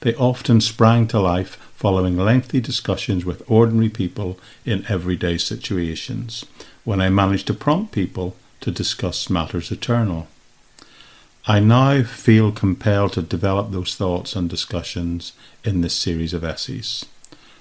They 0.00 0.14
often 0.16 0.60
sprang 0.60 1.06
to 1.06 1.18
life 1.18 1.56
following 1.74 2.18
lengthy 2.18 2.60
discussions 2.60 3.24
with 3.24 3.42
ordinary 3.50 3.88
people 3.88 4.38
in 4.66 4.84
everyday 4.86 5.38
situations, 5.38 6.44
when 6.84 7.00
I 7.00 7.08
managed 7.08 7.46
to 7.46 7.54
prompt 7.54 7.92
people 7.92 8.36
to 8.60 8.70
discuss 8.70 9.30
matters 9.30 9.70
eternal. 9.70 10.28
I 11.46 11.60
now 11.60 12.02
feel 12.02 12.52
compelled 12.52 13.14
to 13.14 13.22
develop 13.22 13.70
those 13.70 13.94
thoughts 13.94 14.36
and 14.36 14.50
discussions 14.50 15.32
in 15.64 15.80
this 15.80 15.94
series 15.94 16.34
of 16.34 16.44
essays. 16.44 17.06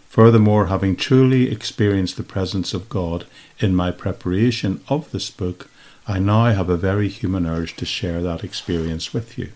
Furthermore, 0.10 0.68
having 0.68 0.96
truly 0.96 1.52
experienced 1.52 2.18
the 2.18 2.24
presence 2.24 2.74
of 2.74 2.90
God 2.90 3.26
in 3.60 3.76
my 3.76 3.92
preparation 3.92 4.82
of 4.90 5.12
this 5.12 5.30
book, 5.30 5.70
I 6.08 6.20
now 6.20 6.46
have 6.46 6.70
a 6.70 6.78
very 6.78 7.08
human 7.08 7.46
urge 7.46 7.76
to 7.78 7.86
share 7.86 8.22
that 8.24 8.44
experience 8.44 9.14
with 9.14 9.38
you. 9.38 9.52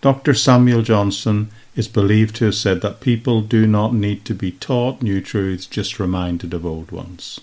Dr. 0.00 0.34
Samuel 0.34 0.82
Johnson 0.82 1.50
is 1.74 1.88
believed 1.88 2.36
to 2.36 2.44
have 2.44 2.54
said 2.54 2.80
that 2.82 3.00
people 3.00 3.40
do 3.40 3.66
not 3.66 3.92
need 3.92 4.24
to 4.26 4.34
be 4.34 4.52
taught 4.52 5.02
new 5.02 5.20
truths, 5.20 5.66
just 5.66 5.98
reminded 5.98 6.54
of 6.54 6.64
old 6.64 6.92
ones. 6.92 7.40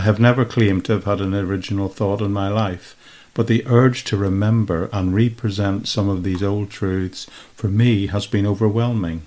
I 0.00 0.04
have 0.04 0.18
never 0.18 0.46
claimed 0.46 0.86
to 0.86 0.92
have 0.92 1.04
had 1.04 1.20
an 1.20 1.34
original 1.34 1.90
thought 1.90 2.22
in 2.22 2.32
my 2.32 2.48
life, 2.48 2.96
but 3.34 3.48
the 3.48 3.66
urge 3.66 4.02
to 4.04 4.16
remember 4.16 4.88
and 4.94 5.14
represent 5.14 5.88
some 5.88 6.08
of 6.08 6.22
these 6.22 6.42
old 6.42 6.70
truths 6.70 7.26
for 7.54 7.68
me 7.68 8.06
has 8.06 8.26
been 8.26 8.46
overwhelming. 8.46 9.20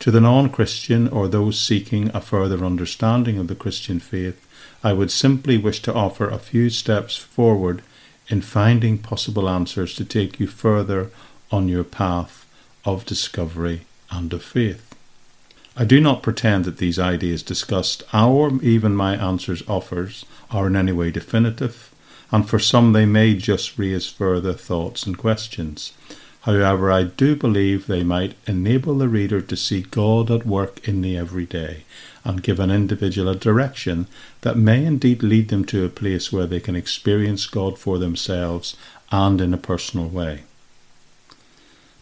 To 0.00 0.10
the 0.10 0.20
non 0.20 0.48
Christian 0.48 1.06
or 1.06 1.28
those 1.28 1.60
seeking 1.60 2.10
a 2.12 2.20
further 2.20 2.64
understanding 2.64 3.38
of 3.38 3.46
the 3.46 3.54
Christian 3.54 4.00
faith, 4.00 4.44
I 4.82 4.94
would 4.94 5.12
simply 5.12 5.58
wish 5.58 5.80
to 5.82 5.94
offer 5.94 6.28
a 6.28 6.40
few 6.40 6.68
steps 6.68 7.16
forward 7.16 7.82
in 8.26 8.40
finding 8.40 8.98
possible 8.98 9.48
answers 9.48 9.94
to 9.94 10.04
take 10.04 10.40
you 10.40 10.48
further 10.48 11.12
on 11.52 11.68
your 11.68 11.84
path 11.84 12.48
of 12.84 13.06
discovery 13.06 13.82
and 14.10 14.32
of 14.32 14.42
faith. 14.42 14.91
I 15.76 15.84
do 15.84 16.00
not 16.00 16.22
pretend 16.22 16.64
that 16.64 16.78
these 16.78 16.98
ideas 16.98 17.42
discussed, 17.42 18.02
or 18.12 18.62
even 18.62 18.94
my 18.94 19.16
answers 19.16 19.62
offers, 19.68 20.24
are 20.50 20.66
in 20.66 20.76
any 20.76 20.92
way 20.92 21.10
definitive 21.10 21.92
and 22.32 22.48
for 22.48 22.58
some 22.58 22.92
they 22.92 23.04
may 23.04 23.34
just 23.34 23.78
raise 23.78 24.08
further 24.08 24.54
thoughts 24.54 25.04
and 25.04 25.18
questions. 25.18 25.92
However, 26.40 26.90
I 26.90 27.04
do 27.04 27.36
believe 27.36 27.86
they 27.86 28.02
might 28.02 28.34
enable 28.46 28.98
the 28.98 29.08
reader 29.08 29.40
to 29.42 29.56
see 29.56 29.82
God 29.82 30.28
at 30.30 30.46
work 30.46 30.88
in 30.88 31.02
the 31.02 31.16
everyday 31.16 31.84
and 32.24 32.42
give 32.42 32.58
an 32.58 32.70
individual 32.70 33.28
a 33.28 33.36
direction 33.36 34.08
that 34.40 34.56
may 34.56 34.84
indeed 34.84 35.22
lead 35.22 35.50
them 35.50 35.64
to 35.66 35.84
a 35.84 35.90
place 35.90 36.32
where 36.32 36.46
they 36.46 36.58
can 36.58 36.74
experience 36.74 37.46
God 37.46 37.78
for 37.78 37.98
themselves 37.98 38.76
and 39.12 39.40
in 39.40 39.54
a 39.54 39.58
personal 39.58 40.08
way. 40.08 40.42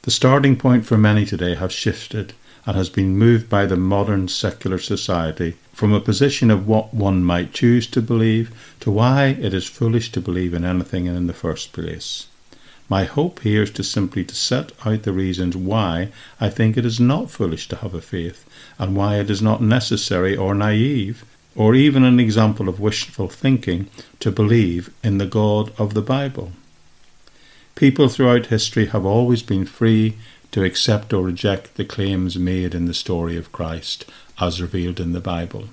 The 0.02 0.10
starting 0.10 0.56
point 0.56 0.86
for 0.86 0.96
many 0.96 1.26
today 1.26 1.56
has 1.56 1.72
shifted 1.72 2.32
and 2.66 2.76
has 2.76 2.90
been 2.90 3.16
moved 3.16 3.48
by 3.48 3.66
the 3.66 3.76
modern 3.76 4.28
secular 4.28 4.78
society 4.78 5.56
from 5.72 5.92
a 5.92 6.00
position 6.00 6.50
of 6.50 6.66
what 6.66 6.92
one 6.92 7.24
might 7.24 7.54
choose 7.54 7.86
to 7.86 8.02
believe 8.02 8.52
to 8.80 8.90
why 8.90 9.26
it 9.26 9.54
is 9.54 9.66
foolish 9.66 10.12
to 10.12 10.20
believe 10.20 10.52
in 10.52 10.64
anything 10.64 11.06
in 11.06 11.26
the 11.26 11.32
first 11.32 11.72
place. 11.72 12.26
My 12.90 13.04
hope 13.04 13.40
here 13.40 13.62
is 13.62 13.70
to 13.72 13.84
simply 13.84 14.24
to 14.24 14.34
set 14.34 14.72
out 14.84 15.04
the 15.04 15.12
reasons 15.12 15.56
why 15.56 16.08
I 16.40 16.50
think 16.50 16.76
it 16.76 16.84
is 16.84 16.98
not 16.98 17.30
foolish 17.30 17.68
to 17.68 17.76
have 17.76 17.94
a 17.94 18.00
faith, 18.00 18.44
and 18.80 18.96
why 18.96 19.20
it 19.20 19.30
is 19.30 19.40
not 19.40 19.62
necessary 19.62 20.36
or 20.36 20.56
naive, 20.56 21.24
or 21.54 21.76
even 21.76 22.02
an 22.02 22.18
example 22.18 22.68
of 22.68 22.80
wishful 22.80 23.28
thinking, 23.28 23.88
to 24.18 24.32
believe 24.32 24.92
in 25.04 25.18
the 25.18 25.26
God 25.26 25.72
of 25.78 25.94
the 25.94 26.02
Bible. 26.02 26.50
People 27.76 28.08
throughout 28.08 28.46
history 28.46 28.86
have 28.86 29.06
always 29.06 29.42
been 29.42 29.64
free 29.64 30.16
to 30.52 30.64
accept 30.64 31.12
or 31.12 31.22
reject 31.22 31.76
the 31.76 31.84
claims 31.84 32.36
made 32.36 32.74
in 32.74 32.86
the 32.86 32.94
story 32.94 33.36
of 33.36 33.52
Christ 33.52 34.04
as 34.40 34.60
revealed 34.60 35.00
in 35.00 35.12
the 35.12 35.20
Bible. 35.20 35.66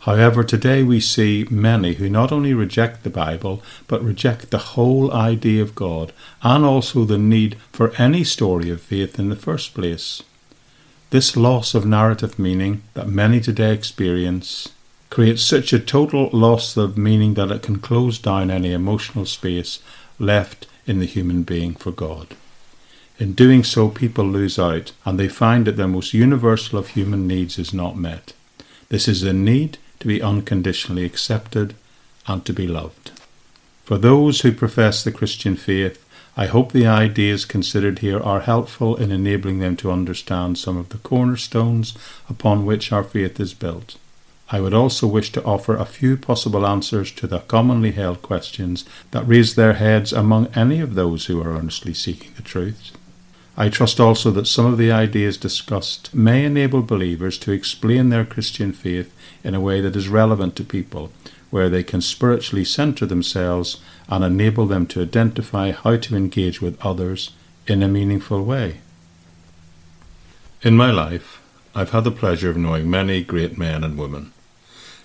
However, 0.00 0.42
today 0.42 0.82
we 0.82 0.98
see 0.98 1.46
many 1.50 1.94
who 1.94 2.08
not 2.08 2.32
only 2.32 2.54
reject 2.54 3.02
the 3.02 3.10
Bible, 3.10 3.62
but 3.86 4.02
reject 4.02 4.50
the 4.50 4.72
whole 4.74 5.12
idea 5.12 5.60
of 5.62 5.74
God 5.74 6.12
and 6.42 6.64
also 6.64 7.04
the 7.04 7.18
need 7.18 7.56
for 7.70 7.92
any 7.98 8.24
story 8.24 8.70
of 8.70 8.80
faith 8.80 9.18
in 9.18 9.28
the 9.28 9.36
first 9.36 9.74
place. 9.74 10.22
This 11.10 11.36
loss 11.36 11.74
of 11.74 11.84
narrative 11.84 12.38
meaning 12.38 12.82
that 12.94 13.08
many 13.08 13.40
today 13.40 13.74
experience 13.74 14.68
creates 15.10 15.42
such 15.42 15.72
a 15.72 15.78
total 15.78 16.30
loss 16.32 16.76
of 16.76 16.96
meaning 16.96 17.34
that 17.34 17.50
it 17.50 17.62
can 17.62 17.80
close 17.80 18.18
down 18.18 18.50
any 18.50 18.72
emotional 18.72 19.26
space 19.26 19.80
left 20.18 20.66
in 20.86 20.98
the 20.98 21.06
human 21.06 21.42
being 21.42 21.74
for 21.74 21.90
God. 21.90 22.28
In 23.20 23.34
doing 23.34 23.64
so, 23.64 23.90
people 23.90 24.24
lose 24.24 24.58
out 24.58 24.92
and 25.04 25.20
they 25.20 25.28
find 25.28 25.66
that 25.66 25.76
the 25.76 25.86
most 25.86 26.14
universal 26.14 26.78
of 26.78 26.88
human 26.88 27.26
needs 27.26 27.58
is 27.58 27.74
not 27.74 27.94
met. 27.94 28.32
This 28.88 29.06
is 29.06 29.20
the 29.20 29.34
need 29.34 29.76
to 29.98 30.06
be 30.06 30.22
unconditionally 30.22 31.04
accepted 31.04 31.74
and 32.26 32.42
to 32.46 32.54
be 32.54 32.66
loved. 32.66 33.10
For 33.84 33.98
those 33.98 34.40
who 34.40 34.52
profess 34.52 35.04
the 35.04 35.12
Christian 35.12 35.54
faith, 35.54 36.02
I 36.34 36.46
hope 36.46 36.72
the 36.72 36.86
ideas 36.86 37.44
considered 37.44 37.98
here 37.98 38.20
are 38.20 38.40
helpful 38.40 38.96
in 38.96 39.12
enabling 39.12 39.58
them 39.58 39.76
to 39.76 39.92
understand 39.92 40.56
some 40.56 40.78
of 40.78 40.88
the 40.88 40.98
cornerstones 40.98 41.94
upon 42.26 42.64
which 42.64 42.90
our 42.90 43.04
faith 43.04 43.38
is 43.38 43.52
built. 43.52 43.98
I 44.50 44.62
would 44.62 44.72
also 44.72 45.06
wish 45.06 45.30
to 45.32 45.44
offer 45.44 45.76
a 45.76 45.84
few 45.84 46.16
possible 46.16 46.66
answers 46.66 47.12
to 47.12 47.26
the 47.26 47.40
commonly 47.40 47.92
held 47.92 48.22
questions 48.22 48.86
that 49.10 49.28
raise 49.28 49.56
their 49.56 49.74
heads 49.74 50.10
among 50.10 50.46
any 50.54 50.80
of 50.80 50.94
those 50.94 51.26
who 51.26 51.42
are 51.42 51.54
earnestly 51.54 51.92
seeking 51.92 52.32
the 52.36 52.42
truth. 52.42 52.92
I 53.60 53.68
trust 53.68 54.00
also 54.00 54.30
that 54.30 54.46
some 54.46 54.64
of 54.64 54.78
the 54.78 54.90
ideas 54.90 55.36
discussed 55.36 56.14
may 56.14 56.46
enable 56.46 56.80
believers 56.80 57.36
to 57.40 57.52
explain 57.52 58.08
their 58.08 58.24
Christian 58.24 58.72
faith 58.72 59.14
in 59.44 59.54
a 59.54 59.60
way 59.60 59.82
that 59.82 59.94
is 59.94 60.08
relevant 60.08 60.56
to 60.56 60.64
people, 60.64 61.12
where 61.50 61.68
they 61.68 61.82
can 61.82 62.00
spiritually 62.00 62.64
center 62.64 63.04
themselves 63.04 63.78
and 64.08 64.24
enable 64.24 64.64
them 64.64 64.86
to 64.86 65.02
identify 65.02 65.72
how 65.72 65.98
to 65.98 66.16
engage 66.16 66.62
with 66.62 66.80
others 66.82 67.32
in 67.66 67.82
a 67.82 67.88
meaningful 67.88 68.42
way. 68.42 68.80
In 70.62 70.74
my 70.74 70.90
life, 70.90 71.42
I've 71.74 71.90
had 71.90 72.04
the 72.04 72.10
pleasure 72.10 72.48
of 72.48 72.56
knowing 72.56 72.88
many 72.88 73.22
great 73.22 73.58
men 73.58 73.84
and 73.84 73.98
women. 73.98 74.32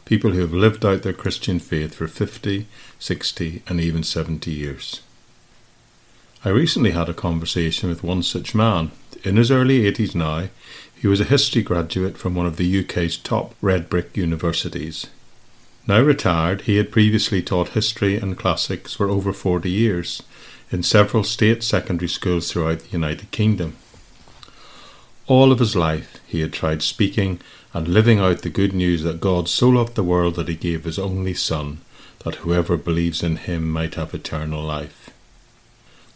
people 0.05 0.31
who 0.31 0.39
have 0.39 0.53
lived 0.53 0.85
out 0.85 1.01
their 1.01 1.12
Christian 1.12 1.59
faith 1.59 1.93
for 1.93 2.07
50, 2.07 2.67
60, 3.00 3.63
and 3.67 3.81
even 3.81 4.01
70 4.01 4.50
years. 4.50 5.01
I 6.46 6.50
recently 6.50 6.92
had 6.92 7.10
a 7.10 7.14
conversation 7.16 7.90
with 7.90 8.04
one 8.04 8.22
such 8.22 8.54
man. 8.54 8.92
In 9.24 9.36
his 9.36 9.50
early 9.50 9.92
80s 9.92 10.14
now, 10.14 10.50
he 10.96 11.08
was 11.08 11.20
a 11.20 11.24
history 11.24 11.64
graduate 11.64 12.20
from 12.20 12.36
one 12.36 12.46
of 12.46 12.58
the 12.58 12.82
UK's 12.82 13.18
top 13.18 13.56
red 13.64 13.90
brick 13.90 14.16
universities. 14.16 15.08
Now 15.88 16.02
retired, 16.02 16.62
he 16.62 16.75
had 16.75 16.92
previously 16.92 17.42
taught 17.42 17.70
history 17.70 18.18
and 18.18 18.38
classics 18.38 18.94
for 18.94 19.10
over 19.10 19.34
40 19.34 19.72
years 19.72 20.22
in 20.70 20.84
several 20.84 21.24
state 21.24 21.64
secondary 21.64 22.10
schools 22.10 22.52
throughout 22.52 22.82
the 22.82 22.92
United 22.92 23.32
Kingdom. 23.32 23.75
All 25.25 25.52
of 25.52 25.58
his 25.58 25.75
life, 25.75 26.20
he 26.28 26.42
had 26.42 26.54
tried 26.54 26.84
speaking 26.84 27.40
and 27.74 27.88
living 27.88 28.20
out 28.20 28.44
the 28.44 28.52
good 28.52 28.74
news 28.74 29.02
that 29.02 29.20
God 29.20 29.50
so 29.50 29.68
loved 29.68 29.96
the 29.96 30.04
world 30.04 30.36
that 30.36 30.48
he 30.48 30.56
gave 30.56 30.84
his 30.84 31.00
only 31.00 31.34
Son, 31.34 31.82
that 32.20 32.36
whoever 32.36 32.78
believes 32.78 33.24
in 33.24 33.38
him 33.38 33.68
might 33.68 33.96
have 33.96 34.14
eternal 34.14 34.62
life. 34.62 35.10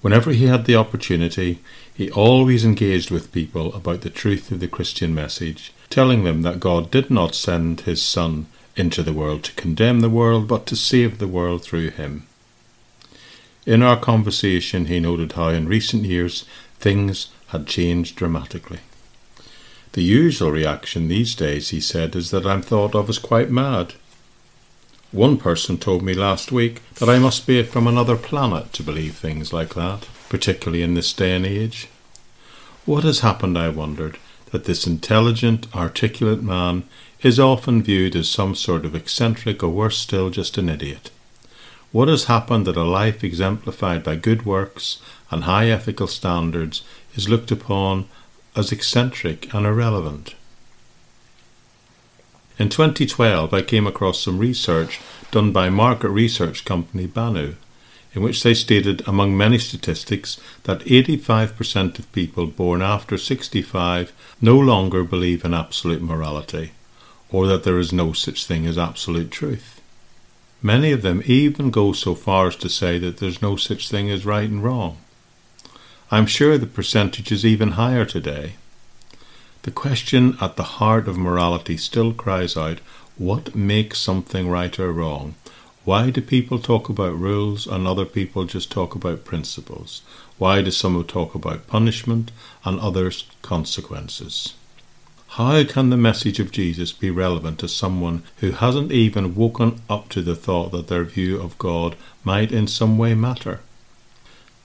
Whenever 0.01 0.31
he 0.31 0.45
had 0.45 0.65
the 0.65 0.75
opportunity, 0.75 1.59
he 1.93 2.09
always 2.11 2.63
engaged 2.63 3.11
with 3.11 3.33
people 3.33 3.73
about 3.73 4.01
the 4.01 4.09
truth 4.09 4.51
of 4.51 4.61
the 4.61 4.67
Christian 4.67 5.13
message, 5.13 5.73
telling 5.89 6.23
them 6.23 6.41
that 6.43 6.59
God 6.59 6.89
did 6.89 7.11
not 7.11 7.35
send 7.35 7.81
his 7.81 8.01
Son 8.01 8.47
into 8.77 9.03
the 9.03 9.13
world 9.13 9.43
to 9.43 9.53
condemn 9.53 9.99
the 9.99 10.09
world, 10.09 10.47
but 10.47 10.65
to 10.67 10.75
save 10.75 11.17
the 11.17 11.27
world 11.27 11.63
through 11.63 11.89
him. 11.89 12.25
In 13.65 13.83
our 13.83 13.99
conversation, 13.99 14.85
he 14.85 15.01
noted 15.01 15.33
how 15.33 15.49
in 15.49 15.67
recent 15.67 16.03
years 16.03 16.45
things 16.79 17.27
had 17.47 17.67
changed 17.67 18.15
dramatically. 18.15 18.79
The 19.91 20.01
usual 20.03 20.51
reaction 20.51 21.07
these 21.07 21.35
days, 21.35 21.69
he 21.69 21.81
said, 21.81 22.15
is 22.15 22.31
that 22.31 22.45
I'm 22.45 22.61
thought 22.61 22.95
of 22.95 23.09
as 23.09 23.19
quite 23.19 23.49
mad. 23.49 23.95
One 25.11 25.37
person 25.37 25.79
told 25.79 26.03
me 26.03 26.13
last 26.13 26.51
week 26.51 26.83
that 26.95 27.09
I 27.09 27.17
must 27.17 27.47
be 27.47 27.63
from 27.63 27.87
another 27.87 28.15
planet 28.15 28.71
to 28.73 28.83
believe 28.83 29.15
things 29.15 29.51
like 29.51 29.73
that, 29.73 30.07
particularly 30.29 30.83
in 30.83 30.93
this 30.93 31.13
day 31.13 31.35
and 31.35 31.47
age. 31.47 31.87
What 32.85 33.03
has 33.03 33.21
happened, 33.21 33.57
I 33.57 33.69
wondered, 33.69 34.19
that 34.51 34.65
this 34.65 34.85
intelligent, 34.85 35.65
articulate 35.75 36.43
man 36.43 36.83
is 37.23 37.39
often 37.39 37.81
viewed 37.81 38.15
as 38.15 38.29
some 38.29 38.53
sort 38.53 38.85
of 38.85 38.93
eccentric 38.93 39.63
or 39.63 39.69
worse 39.69 39.97
still, 39.97 40.29
just 40.29 40.59
an 40.59 40.69
idiot? 40.69 41.09
What 41.91 42.07
has 42.07 42.25
happened 42.25 42.67
that 42.67 42.77
a 42.77 42.83
life 42.83 43.23
exemplified 43.23 44.03
by 44.03 44.15
good 44.15 44.45
works 44.45 45.01
and 45.31 45.45
high 45.45 45.69
ethical 45.69 46.05
standards 46.05 46.83
is 47.15 47.27
looked 47.27 47.49
upon 47.49 48.07
as 48.55 48.71
eccentric 48.71 49.51
and 49.55 49.65
irrelevant? 49.65 50.35
In 52.59 52.67
2012, 52.67 53.53
I 53.53 53.61
came 53.61 53.87
across 53.87 54.19
some 54.19 54.37
research 54.37 54.99
done 55.31 55.53
by 55.53 55.69
market 55.69 56.09
research 56.09 56.65
company 56.65 57.07
Banu, 57.07 57.55
in 58.13 58.21
which 58.21 58.43
they 58.43 58.53
stated, 58.53 59.01
among 59.07 59.37
many 59.37 59.57
statistics, 59.57 60.41
that 60.63 60.81
85% 60.81 61.99
of 61.99 62.11
people 62.11 62.47
born 62.47 62.81
after 62.81 63.17
65 63.17 64.11
no 64.41 64.59
longer 64.59 65.05
believe 65.05 65.45
in 65.45 65.53
absolute 65.53 66.01
morality, 66.01 66.71
or 67.31 67.47
that 67.47 67.63
there 67.63 67.79
is 67.79 67.93
no 67.93 68.11
such 68.11 68.45
thing 68.45 68.65
as 68.65 68.77
absolute 68.77 69.31
truth. 69.31 69.79
Many 70.61 70.91
of 70.91 71.01
them 71.01 71.23
even 71.25 71.71
go 71.71 71.93
so 71.93 72.13
far 72.13 72.47
as 72.47 72.57
to 72.57 72.67
say 72.67 72.99
that 72.99 73.19
there's 73.19 73.41
no 73.41 73.55
such 73.55 73.87
thing 73.87 74.09
as 74.09 74.25
right 74.25 74.49
and 74.49 74.61
wrong. 74.61 74.97
I'm 76.11 76.25
sure 76.25 76.57
the 76.57 76.65
percentage 76.65 77.31
is 77.31 77.45
even 77.45 77.71
higher 77.71 78.03
today. 78.03 78.55
The 79.63 79.71
question 79.71 80.37
at 80.39 80.55
the 80.55 80.79
heart 80.79 81.07
of 81.09 81.17
morality 81.17 81.75
still 81.75 82.13
cries 82.13 82.55
out 82.55 82.79
what 83.17 83.53
makes 83.55 83.99
something 83.99 84.49
right 84.49 84.79
or 84.79 84.93
wrong? 84.93 85.35
Why 85.83 86.09
do 86.09 86.21
people 86.21 86.59
talk 86.59 86.87
about 86.87 87.19
rules 87.19 87.67
and 87.67 87.85
other 87.85 88.05
people 88.05 88.45
just 88.45 88.71
talk 88.71 88.95
about 88.95 89.25
principles? 89.25 90.01
Why 90.37 90.61
do 90.61 90.71
some 90.71 91.03
talk 91.03 91.35
about 91.35 91.67
punishment 91.67 92.31
and 92.63 92.79
others 92.79 93.25
consequences? 93.41 94.53
How 95.33 95.63
can 95.65 95.89
the 95.89 95.97
message 95.97 96.39
of 96.39 96.51
Jesus 96.51 96.93
be 96.93 97.09
relevant 97.09 97.59
to 97.59 97.67
someone 97.67 98.23
who 98.37 98.51
hasn't 98.51 98.93
even 98.93 99.35
woken 99.35 99.81
up 99.89 100.07
to 100.09 100.21
the 100.21 100.35
thought 100.35 100.71
that 100.71 100.87
their 100.87 101.03
view 101.03 101.41
of 101.41 101.57
God 101.57 101.97
might 102.23 102.53
in 102.53 102.67
some 102.67 102.97
way 102.97 103.13
matter? 103.13 103.59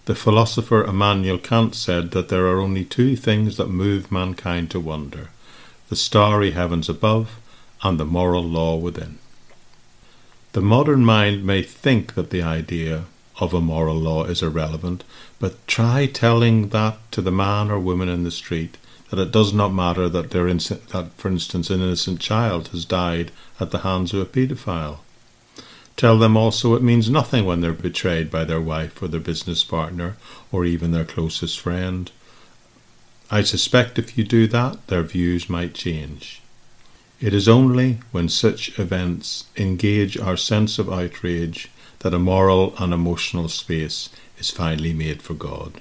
The 0.06 0.14
philosopher 0.14 0.84
Immanuel 0.84 1.38
Kant 1.38 1.74
said 1.74 2.10
that 2.10 2.28
there 2.28 2.46
are 2.48 2.60
only 2.60 2.84
two 2.84 3.16
things 3.16 3.56
that 3.56 3.68
move 3.68 4.12
mankind 4.12 4.70
to 4.72 4.80
wonder 4.80 5.30
the 5.88 5.96
starry 5.96 6.50
heavens 6.50 6.88
above 6.88 7.38
and 7.82 8.00
the 8.00 8.04
moral 8.04 8.42
law 8.42 8.76
within. 8.76 9.18
The 10.52 10.60
modern 10.60 11.04
mind 11.04 11.44
may 11.44 11.62
think 11.62 12.14
that 12.14 12.30
the 12.30 12.42
idea 12.42 13.04
of 13.40 13.52
a 13.52 13.60
moral 13.60 13.96
law 13.96 14.24
is 14.24 14.42
irrelevant, 14.42 15.04
but 15.38 15.66
try 15.66 16.06
telling 16.06 16.68
that 16.68 16.98
to 17.12 17.20
the 17.20 17.32
man 17.32 17.70
or 17.70 17.78
woman 17.78 18.08
in 18.08 18.24
the 18.24 18.30
street 18.30 18.76
that 19.10 19.18
it 19.18 19.32
does 19.32 19.52
not 19.52 19.72
matter 19.72 20.08
that, 20.08 20.30
that 20.30 21.10
for 21.16 21.28
instance, 21.28 21.70
an 21.70 21.80
innocent 21.80 22.20
child 22.20 22.68
has 22.68 22.84
died 22.84 23.30
at 23.60 23.70
the 23.70 23.78
hands 23.78 24.12
of 24.12 24.20
a 24.20 24.26
paedophile. 24.26 24.98
Tell 25.96 26.18
them 26.18 26.36
also 26.36 26.74
it 26.74 26.82
means 26.82 27.08
nothing 27.08 27.44
when 27.44 27.60
they're 27.60 27.72
betrayed 27.72 28.30
by 28.30 28.44
their 28.44 28.60
wife 28.60 29.00
or 29.00 29.08
their 29.08 29.20
business 29.20 29.62
partner 29.62 30.16
or 30.50 30.64
even 30.64 30.90
their 30.90 31.04
closest 31.04 31.60
friend. 31.60 32.10
I 33.30 33.42
suspect 33.42 33.98
if 33.98 34.18
you 34.18 34.24
do 34.24 34.46
that, 34.48 34.86
their 34.88 35.02
views 35.02 35.48
might 35.48 35.74
change. 35.74 36.42
It 37.20 37.32
is 37.32 37.48
only 37.48 38.00
when 38.10 38.28
such 38.28 38.78
events 38.78 39.44
engage 39.56 40.18
our 40.18 40.36
sense 40.36 40.78
of 40.78 40.92
outrage 40.92 41.70
that 42.00 42.12
a 42.12 42.18
moral 42.18 42.74
and 42.78 42.92
emotional 42.92 43.48
space 43.48 44.10
is 44.38 44.50
finally 44.50 44.92
made 44.92 45.22
for 45.22 45.34
God. 45.34 45.80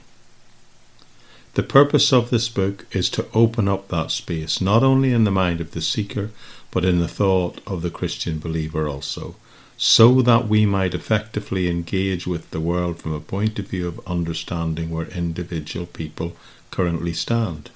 The 1.55 1.63
purpose 1.63 2.13
of 2.13 2.29
this 2.29 2.49
book 2.49 2.85
is 2.91 3.09
to 3.11 3.27
open 3.33 3.67
up 3.67 3.89
that 3.89 4.09
space, 4.09 4.61
not 4.61 4.83
only 4.83 5.11
in 5.11 5.23
the 5.23 5.31
mind 5.31 5.59
of 5.59 5.71
the 5.71 5.81
seeker, 5.81 6.31
but 6.71 6.85
in 6.85 6.99
the 6.99 7.07
thought 7.07 7.61
of 7.67 7.81
the 7.81 7.91
Christian 7.91 8.39
believer 8.39 8.87
also, 8.87 9.35
so 9.77 10.21
that 10.21 10.47
we 10.47 10.65
might 10.65 10.93
effectively 10.93 11.69
engage 11.69 12.25
with 12.27 12.51
the 12.51 12.59
world 12.59 12.99
from 12.99 13.13
a 13.13 13.19
point 13.19 13.59
of 13.59 13.67
view 13.67 13.87
of 13.87 14.07
understanding 14.07 14.89
where 14.89 15.07
individual 15.07 15.85
people 15.85 16.35
currently 16.71 17.13
stand. 17.13 17.69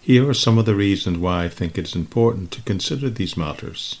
Here 0.00 0.28
are 0.28 0.34
some 0.34 0.58
of 0.58 0.64
the 0.64 0.74
reasons 0.74 1.18
why 1.18 1.44
I 1.44 1.48
think 1.48 1.76
it 1.76 1.86
is 1.86 1.94
important 1.94 2.50
to 2.52 2.62
consider 2.62 3.10
these 3.10 3.36
matters. 3.36 4.00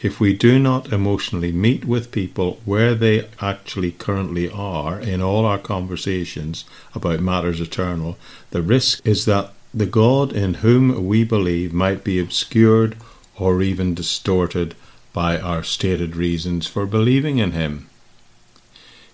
If 0.00 0.20
we 0.20 0.32
do 0.32 0.60
not 0.60 0.92
emotionally 0.92 1.50
meet 1.50 1.84
with 1.84 2.12
people 2.12 2.60
where 2.64 2.94
they 2.94 3.28
actually 3.40 3.90
currently 3.90 4.48
are 4.48 5.00
in 5.00 5.20
all 5.20 5.44
our 5.44 5.58
conversations 5.58 6.64
about 6.94 7.20
matters 7.20 7.60
eternal, 7.60 8.16
the 8.50 8.62
risk 8.62 9.04
is 9.04 9.24
that 9.24 9.54
the 9.74 9.86
God 9.86 10.32
in 10.32 10.54
whom 10.54 11.06
we 11.06 11.24
believe 11.24 11.72
might 11.72 12.04
be 12.04 12.20
obscured 12.20 12.96
or 13.36 13.60
even 13.60 13.94
distorted 13.94 14.76
by 15.12 15.38
our 15.38 15.62
stated 15.62 16.16
reasons 16.16 16.66
for 16.66 16.86
believing 16.86 17.38
in 17.38 17.52
Him. 17.52 17.88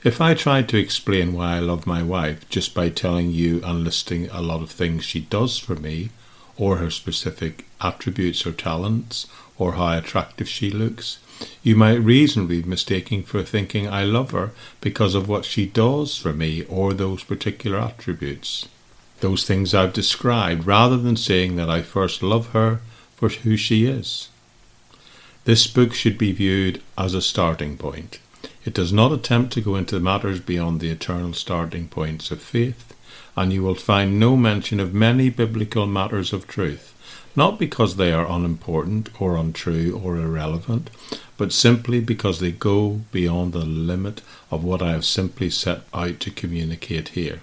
If 0.03 0.21
I 0.21 0.35
tried 0.35 0.69
to 0.69 0.77
explain 0.77 1.33
why 1.33 1.57
I 1.57 1.61
love 1.61 1.87
my 1.87 2.03
wife 2.03 2.47
just 2.51 2.75
by 2.75 2.91
telling 2.91 3.31
you 3.31 3.63
and 3.65 3.85
listing 3.85 4.29
a 4.31 4.43
lot 4.43 4.61
of 4.61 4.71
things 4.71 5.05
she 5.05 5.21
does 5.21 5.59
for 5.59 5.77
me, 5.77 6.11
or 6.59 6.77
her 6.77 6.91
specific 6.91 7.65
attributes 7.81 8.47
or 8.47 8.53
talents, 8.53 9.27
or 9.57 9.73
how 9.73 9.97
attractive 9.97 10.49
she 10.49 10.71
looks, 10.71 11.19
you 11.63 11.75
might 11.75 11.95
reasonably 11.95 12.61
be 12.61 12.69
mistaken 12.69 13.23
for 13.23 13.43
thinking 13.43 13.89
I 13.89 14.05
love 14.05 14.31
her 14.33 14.51
because 14.81 15.15
of 15.15 15.29
what 15.29 15.45
she 15.45 15.67
does 15.67 16.17
for 16.19 16.33
me 16.33 16.65
or 16.65 16.93
those 16.93 17.25
particular 17.25 17.79
attributes, 17.79 18.69
those 19.21 19.47
things 19.47 19.75
I've 19.75 19.93
described, 19.93 20.67
rather 20.67 20.97
than 20.97 21.17
saying 21.17 21.57
that 21.57 21.71
I 21.71 21.83
first 21.83 22.23
love 22.23 22.49
her 22.49 22.81
for 23.17 23.29
who 23.29 23.57
she 23.57 23.87
is. 23.87 24.29
This 25.45 25.67
book 25.67 25.93
should 25.93 26.17
be 26.17 26.33
viewed 26.33 26.81
as 26.97 27.13
a 27.13 27.21
starting 27.21 27.77
point. 27.77 28.19
It 28.65 28.73
does 28.73 28.95
not 28.95 29.13
attempt 29.13 29.53
to 29.53 29.61
go 29.61 29.77
into 29.77 30.01
matters 30.01 30.41
beyond 30.41 30.81
the 30.81 30.91
eternal 30.91 31.35
starting 31.35 31.87
points 31.89 32.31
of 32.31 32.41
faith, 32.41 32.95
and 33.37 33.53
you 33.53 33.63
will 33.63 33.75
find 33.75 34.19
no 34.19 34.39
mention 34.39 34.81
of 34.81 34.95
many 34.95 35.29
biblical 35.29 35.87
matters 35.87 36.33
of 36.33 36.47
truth, 36.47 36.95
not 37.37 37.59
because 37.59 37.97
they 37.97 38.11
are 38.11 38.27
unimportant 38.27 39.11
or 39.21 39.37
untrue 39.37 40.01
or 40.03 40.17
irrelevant, 40.17 40.89
but 41.37 41.53
simply 41.53 42.01
because 42.01 42.41
they 42.41 42.53
go 42.53 43.03
beyond 43.13 43.53
the 43.53 43.67
limit 43.67 44.23
of 44.51 44.65
what 44.65 44.81
I 44.81 44.93
have 44.93 45.05
simply 45.05 45.51
set 45.51 45.83
out 45.93 46.21
to 46.21 46.31
communicate 46.31 47.11
here. 47.11 47.41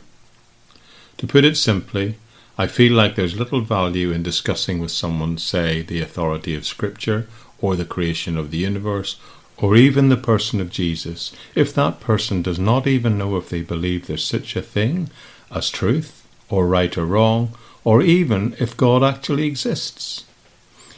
To 1.17 1.27
put 1.27 1.45
it 1.45 1.55
simply, 1.55 2.15
I 2.57 2.65
feel 2.65 2.93
like 2.93 3.15
there's 3.15 3.37
little 3.37 3.61
value 3.61 4.11
in 4.11 4.23
discussing 4.23 4.79
with 4.79 4.91
someone, 4.91 5.37
say, 5.37 5.83
the 5.83 6.01
authority 6.01 6.55
of 6.55 6.65
Scripture 6.65 7.27
or 7.61 7.75
the 7.75 7.85
creation 7.85 8.37
of 8.37 8.51
the 8.51 8.57
universe, 8.57 9.17
or 9.57 9.75
even 9.75 10.09
the 10.09 10.17
person 10.17 10.59
of 10.59 10.71
Jesus, 10.71 11.31
if 11.55 11.73
that 11.73 11.99
person 11.99 12.41
does 12.41 12.59
not 12.59 12.87
even 12.87 13.17
know 13.17 13.37
if 13.37 13.49
they 13.49 13.61
believe 13.61 14.07
there's 14.07 14.23
such 14.23 14.55
a 14.55 14.61
thing 14.61 15.09
as 15.51 15.69
truth, 15.69 16.27
or 16.49 16.67
right 16.67 16.97
or 16.97 17.05
wrong, 17.05 17.55
or 17.83 18.01
even 18.01 18.55
if 18.59 18.75
God 18.75 19.03
actually 19.03 19.45
exists. 19.45 20.25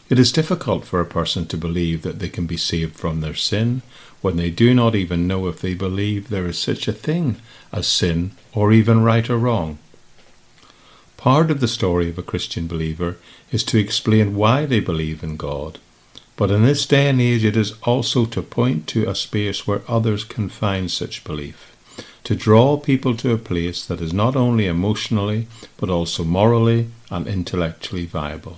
It 0.10 0.20
is 0.20 0.32
difficult 0.32 0.86
for 0.86 1.00
a 1.00 1.06
person 1.06 1.48
to 1.48 1.58
believe 1.58 2.02
that 2.02 2.20
they 2.20 2.30
can 2.30 2.46
be 2.46 2.58
saved 2.58 2.96
from 2.96 3.22
their 3.22 3.36
sin 3.36 3.82
when 4.22 4.38
they 4.38 4.50
do 4.50 4.74
not 4.74 4.96
even 4.96 5.28
know 5.28 5.48
if 5.48 5.60
they 5.60 5.74
believe 5.74 6.30
there 6.30 6.46
is 6.46 6.58
such 6.58 6.88
a 6.88 6.94
thing 6.94 7.38
as 7.72 7.88
sin 7.88 8.32
or 8.54 8.72
even 8.72 9.04
right 9.04 9.30
or 9.30 9.38
wrong. 9.38 9.80
Part 11.18 11.50
of 11.52 11.62
the 11.62 11.68
story 11.68 12.10
of 12.10 12.18
a 12.18 12.24
Christian 12.24 12.68
believer 12.68 13.18
is 13.52 13.64
to 13.66 13.78
explain 13.80 14.36
why 14.36 14.66
they 14.66 14.80
believe 14.80 15.24
in 15.24 15.38
God, 15.38 15.80
but 16.36 16.52
in 16.52 16.64
this 16.64 16.86
day 16.86 17.10
and 17.10 17.22
age 17.22 17.46
it 17.46 17.56
is 17.56 17.74
also 17.84 18.26
to 18.26 18.42
point 18.42 18.88
to 18.88 19.08
a 19.08 19.16
space 19.16 19.68
where 19.68 19.82
others 19.88 20.24
can 20.24 20.50
find 20.50 20.90
such 20.90 21.24
belief, 21.24 21.76
to 22.24 22.36
draw 22.36 22.78
people 22.78 23.16
to 23.16 23.34
a 23.34 23.38
place 23.38 23.86
that 23.86 24.02
is 24.02 24.14
not 24.14 24.36
only 24.36 24.66
emotionally 24.66 25.48
but 25.78 25.90
also 25.90 26.24
morally 26.24 26.90
and 27.10 27.28
intellectually 27.28 28.06
viable 28.06 28.58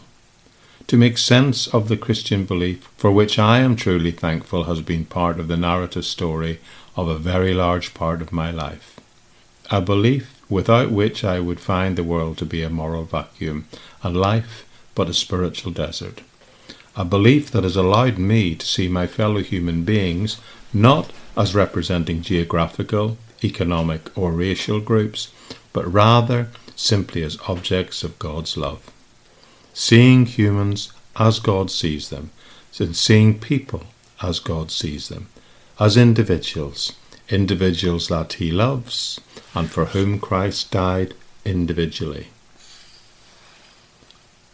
to 0.87 0.97
make 0.97 1.17
sense 1.17 1.67
of 1.67 1.87
the 1.87 1.97
Christian 1.97 2.45
belief, 2.45 2.89
for 2.97 3.11
which 3.11 3.39
I 3.39 3.59
am 3.59 3.75
truly 3.75 4.11
thankful 4.11 4.65
has 4.65 4.81
been 4.81 5.05
part 5.05 5.39
of 5.39 5.47
the 5.47 5.57
narrative 5.57 6.05
story 6.05 6.59
of 6.95 7.07
a 7.07 7.17
very 7.17 7.53
large 7.53 7.93
part 7.93 8.21
of 8.21 8.31
my 8.31 8.51
life. 8.51 8.99
A 9.71 9.81
belief 9.81 10.41
without 10.47 10.91
which 10.91 11.23
I 11.23 11.39
would 11.39 11.59
find 11.59 11.95
the 11.95 12.03
world 12.03 12.37
to 12.37 12.45
be 12.45 12.61
a 12.61 12.69
moral 12.69 13.03
vacuum, 13.03 13.67
and 14.03 14.15
life 14.15 14.65
but 14.93 15.09
a 15.09 15.13
spiritual 15.13 15.71
desert. 15.71 16.21
A 16.95 17.05
belief 17.05 17.51
that 17.51 17.63
has 17.63 17.75
allowed 17.75 18.17
me 18.17 18.55
to 18.55 18.65
see 18.65 18.87
my 18.87 19.07
fellow 19.07 19.41
human 19.41 19.83
beings 19.83 20.37
not 20.73 21.11
as 21.35 21.55
representing 21.55 22.21
geographical, 22.21 23.17
economic, 23.43 24.17
or 24.17 24.31
racial 24.31 24.79
groups, 24.79 25.31
but 25.73 25.91
rather 25.91 26.49
simply 26.75 27.23
as 27.23 27.37
objects 27.47 28.03
of 28.03 28.19
God's 28.19 28.55
love 28.57 28.91
seeing 29.75 30.25
humans 30.25 30.93
as 31.17 31.39
God 31.39 31.69
sees 31.69 32.09
them, 32.09 32.31
and 32.79 32.95
seeing 32.95 33.37
people 33.39 33.83
as 34.21 34.39
God 34.39 34.71
sees 34.71 35.09
them, 35.09 35.27
as 35.79 35.97
individuals, 35.97 36.93
individuals 37.29 38.07
that 38.07 38.33
He 38.33 38.51
loves, 38.51 39.19
and 39.53 39.69
for 39.69 39.87
whom 39.87 40.19
Christ 40.19 40.71
died 40.71 41.13
individually. 41.43 42.27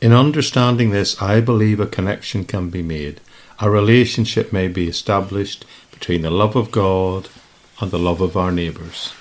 In 0.01 0.13
understanding 0.13 0.89
this, 0.89 1.21
I 1.21 1.41
believe 1.41 1.79
a 1.79 1.85
connection 1.85 2.43
can 2.43 2.71
be 2.71 2.81
made. 2.81 3.21
A 3.59 3.69
relationship 3.69 4.51
may 4.51 4.67
be 4.67 4.87
established 4.87 5.63
between 5.91 6.23
the 6.23 6.31
love 6.31 6.55
of 6.55 6.71
God 6.71 7.29
and 7.79 7.91
the 7.91 7.99
love 7.99 8.19
of 8.19 8.35
our 8.35 8.51
neighbours. 8.51 9.13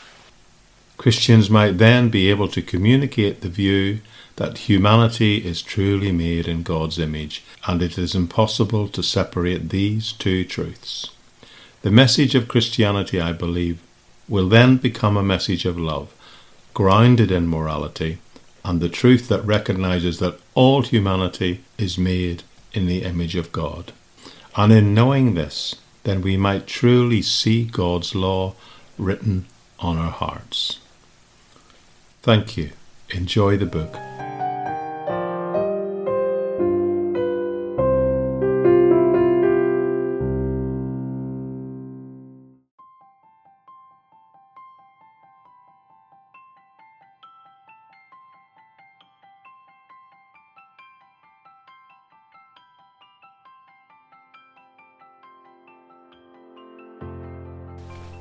Christians 0.97 1.51
might 1.51 1.77
then 1.77 2.09
be 2.09 2.31
able 2.31 2.49
to 2.49 2.63
communicate 2.63 3.43
the 3.43 3.51
view 3.51 4.01
that 4.37 4.69
humanity 4.69 5.47
is 5.47 5.61
truly 5.61 6.13
made 6.13 6.49
in 6.49 6.63
God's 6.63 6.99
image, 6.99 7.45
and 7.67 7.83
it 7.83 7.99
is 7.99 8.15
impossible 8.15 8.89
to 8.89 9.03
separate 9.03 9.69
these 9.69 10.13
two 10.13 10.45
truths. 10.45 11.11
The 11.83 11.91
message 11.91 12.35
of 12.35 12.49
Christianity, 12.49 13.21
I 13.21 13.33
believe, 13.33 13.83
will 14.29 14.49
then 14.49 14.79
become 14.79 15.19
a 15.19 15.23
message 15.23 15.67
of 15.67 15.79
love, 15.79 16.15
grounded 16.73 17.31
in 17.31 17.49
morality, 17.49 18.19
and 18.71 18.81
the 18.81 18.89
truth 18.89 19.27
that 19.27 19.45
recognizes 19.45 20.21
that 20.21 20.39
all 20.55 20.83
humanity 20.83 21.65
is 21.77 21.99
made 21.99 22.45
in 22.73 22.87
the 22.87 23.03
image 23.03 23.35
of 23.35 23.51
God. 23.51 23.93
And 24.55 24.73
in 24.73 24.95
knowing 24.95 25.35
this, 25.35 25.75
then 26.05 26.23
we 26.23 26.37
might 26.37 26.69
truly 26.69 27.21
see 27.21 27.65
God's 27.65 28.15
law 28.15 28.55
written 28.97 29.47
on 29.81 29.99
our 29.99 30.13
hearts. 30.13 30.79
Thank 32.23 32.57
you. 32.57 32.71
Enjoy 33.11 33.57
the 33.57 33.67
book. 33.67 34.10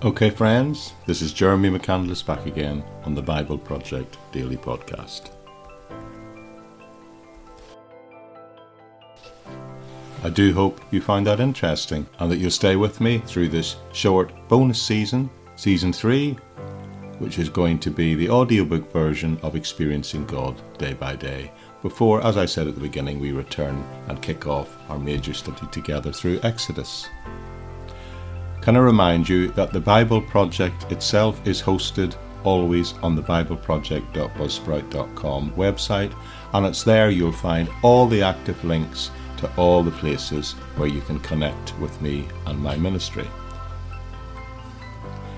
Okay, 0.01 0.29
friends, 0.29 0.93
this 1.07 1.21
is 1.21 1.33
Jeremy 1.33 1.69
McCandless 1.69 2.25
back 2.25 2.45
again 2.45 2.85
on 3.03 3.13
the 3.13 3.21
Bible 3.21 3.57
Project 3.57 4.17
Daily 4.31 4.55
Podcast. 4.55 5.31
I 10.23 10.29
do 10.29 10.53
hope 10.53 10.79
you 10.91 11.01
find 11.01 11.27
that 11.27 11.41
interesting 11.41 12.07
and 12.19 12.31
that 12.31 12.37
you'll 12.37 12.49
stay 12.49 12.77
with 12.77 13.01
me 13.01 13.17
through 13.17 13.49
this 13.49 13.75
short 13.91 14.31
bonus 14.47 14.81
season, 14.81 15.29
season 15.57 15.91
3, 15.91 16.31
which 17.17 17.37
is 17.37 17.49
going 17.49 17.77
to 17.79 17.91
be 17.91 18.15
the 18.15 18.29
audiobook 18.29 18.89
version 18.93 19.37
of 19.43 19.57
Experiencing 19.57 20.25
God 20.27 20.61
Day 20.77 20.93
by 20.93 21.17
Day. 21.17 21.51
Before, 21.81 22.25
as 22.25 22.37
I 22.37 22.45
said 22.45 22.69
at 22.69 22.75
the 22.75 22.79
beginning, 22.79 23.19
we 23.19 23.33
return 23.33 23.83
and 24.07 24.21
kick 24.21 24.47
off 24.47 24.77
our 24.89 24.97
major 24.97 25.33
study 25.33 25.67
together 25.73 26.13
through 26.13 26.39
Exodus. 26.43 27.05
Can 28.61 28.75
I 28.75 28.79
remind 28.79 29.29
you 29.29 29.51
that 29.51 29.71
the 29.71 29.79
Bible 29.79 30.21
Project 30.21 30.91
itself 30.91 31.39
is 31.47 31.61
hosted 31.61 32.17
always 32.43 32.93
on 33.03 33.15
the 33.15 33.21
bibleproject.buzzsprout.com 33.21 35.51
website, 35.51 36.13
and 36.53 36.65
it's 36.65 36.83
there 36.83 37.09
you'll 37.09 37.31
find 37.31 37.69
all 37.81 38.05
the 38.07 38.21
active 38.21 38.61
links 38.63 39.11
to 39.37 39.49
all 39.55 39.81
the 39.83 39.91
places 39.91 40.53
where 40.75 40.89
you 40.89 40.99
can 41.01 41.19
connect 41.19 41.77
with 41.79 42.01
me 42.01 42.27
and 42.47 42.59
my 42.59 42.75
ministry. 42.75 43.27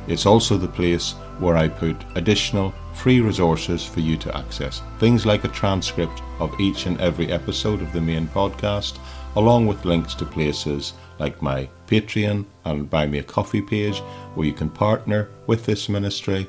It's 0.07 0.25
also 0.25 0.57
the 0.57 0.67
place 0.67 1.13
where 1.39 1.55
I 1.55 1.67
put 1.67 1.95
additional 2.15 2.73
free 2.93 3.21
resources 3.21 3.85
for 3.85 3.99
you 3.99 4.17
to 4.17 4.35
access. 4.35 4.81
Things 4.99 5.25
like 5.25 5.43
a 5.43 5.49
transcript 5.49 6.21
of 6.39 6.59
each 6.59 6.87
and 6.87 6.99
every 6.99 7.31
episode 7.31 7.81
of 7.81 7.93
the 7.93 8.01
main 8.01 8.27
podcast, 8.27 8.97
along 9.35 9.67
with 9.67 9.85
links 9.85 10.15
to 10.15 10.25
places 10.25 10.93
like 11.21 11.39
my 11.39 11.69
Patreon 11.85 12.45
and 12.65 12.89
Buy 12.89 13.05
Me 13.05 13.19
a 13.19 13.23
Coffee 13.23 13.61
page 13.61 13.99
where 14.33 14.47
you 14.47 14.53
can 14.53 14.69
partner 14.69 15.29
with 15.45 15.65
this 15.65 15.87
ministry, 15.87 16.47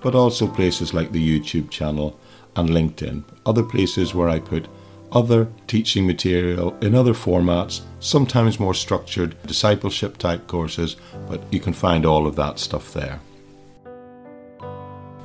but 0.00 0.14
also 0.14 0.48
places 0.48 0.94
like 0.94 1.12
the 1.12 1.28
YouTube 1.30 1.68
channel 1.70 2.18
and 2.56 2.70
LinkedIn, 2.70 3.22
other 3.44 3.62
places 3.62 4.14
where 4.14 4.30
I 4.30 4.38
put 4.38 4.66
other 5.12 5.46
teaching 5.66 6.06
material 6.06 6.74
in 6.80 6.94
other 6.94 7.12
formats, 7.12 7.82
sometimes 8.00 8.58
more 8.58 8.74
structured 8.74 9.36
discipleship 9.46 10.16
type 10.16 10.46
courses, 10.46 10.96
but 11.28 11.42
you 11.52 11.60
can 11.60 11.74
find 11.74 12.06
all 12.06 12.26
of 12.26 12.34
that 12.36 12.58
stuff 12.58 12.94
there. 12.94 13.20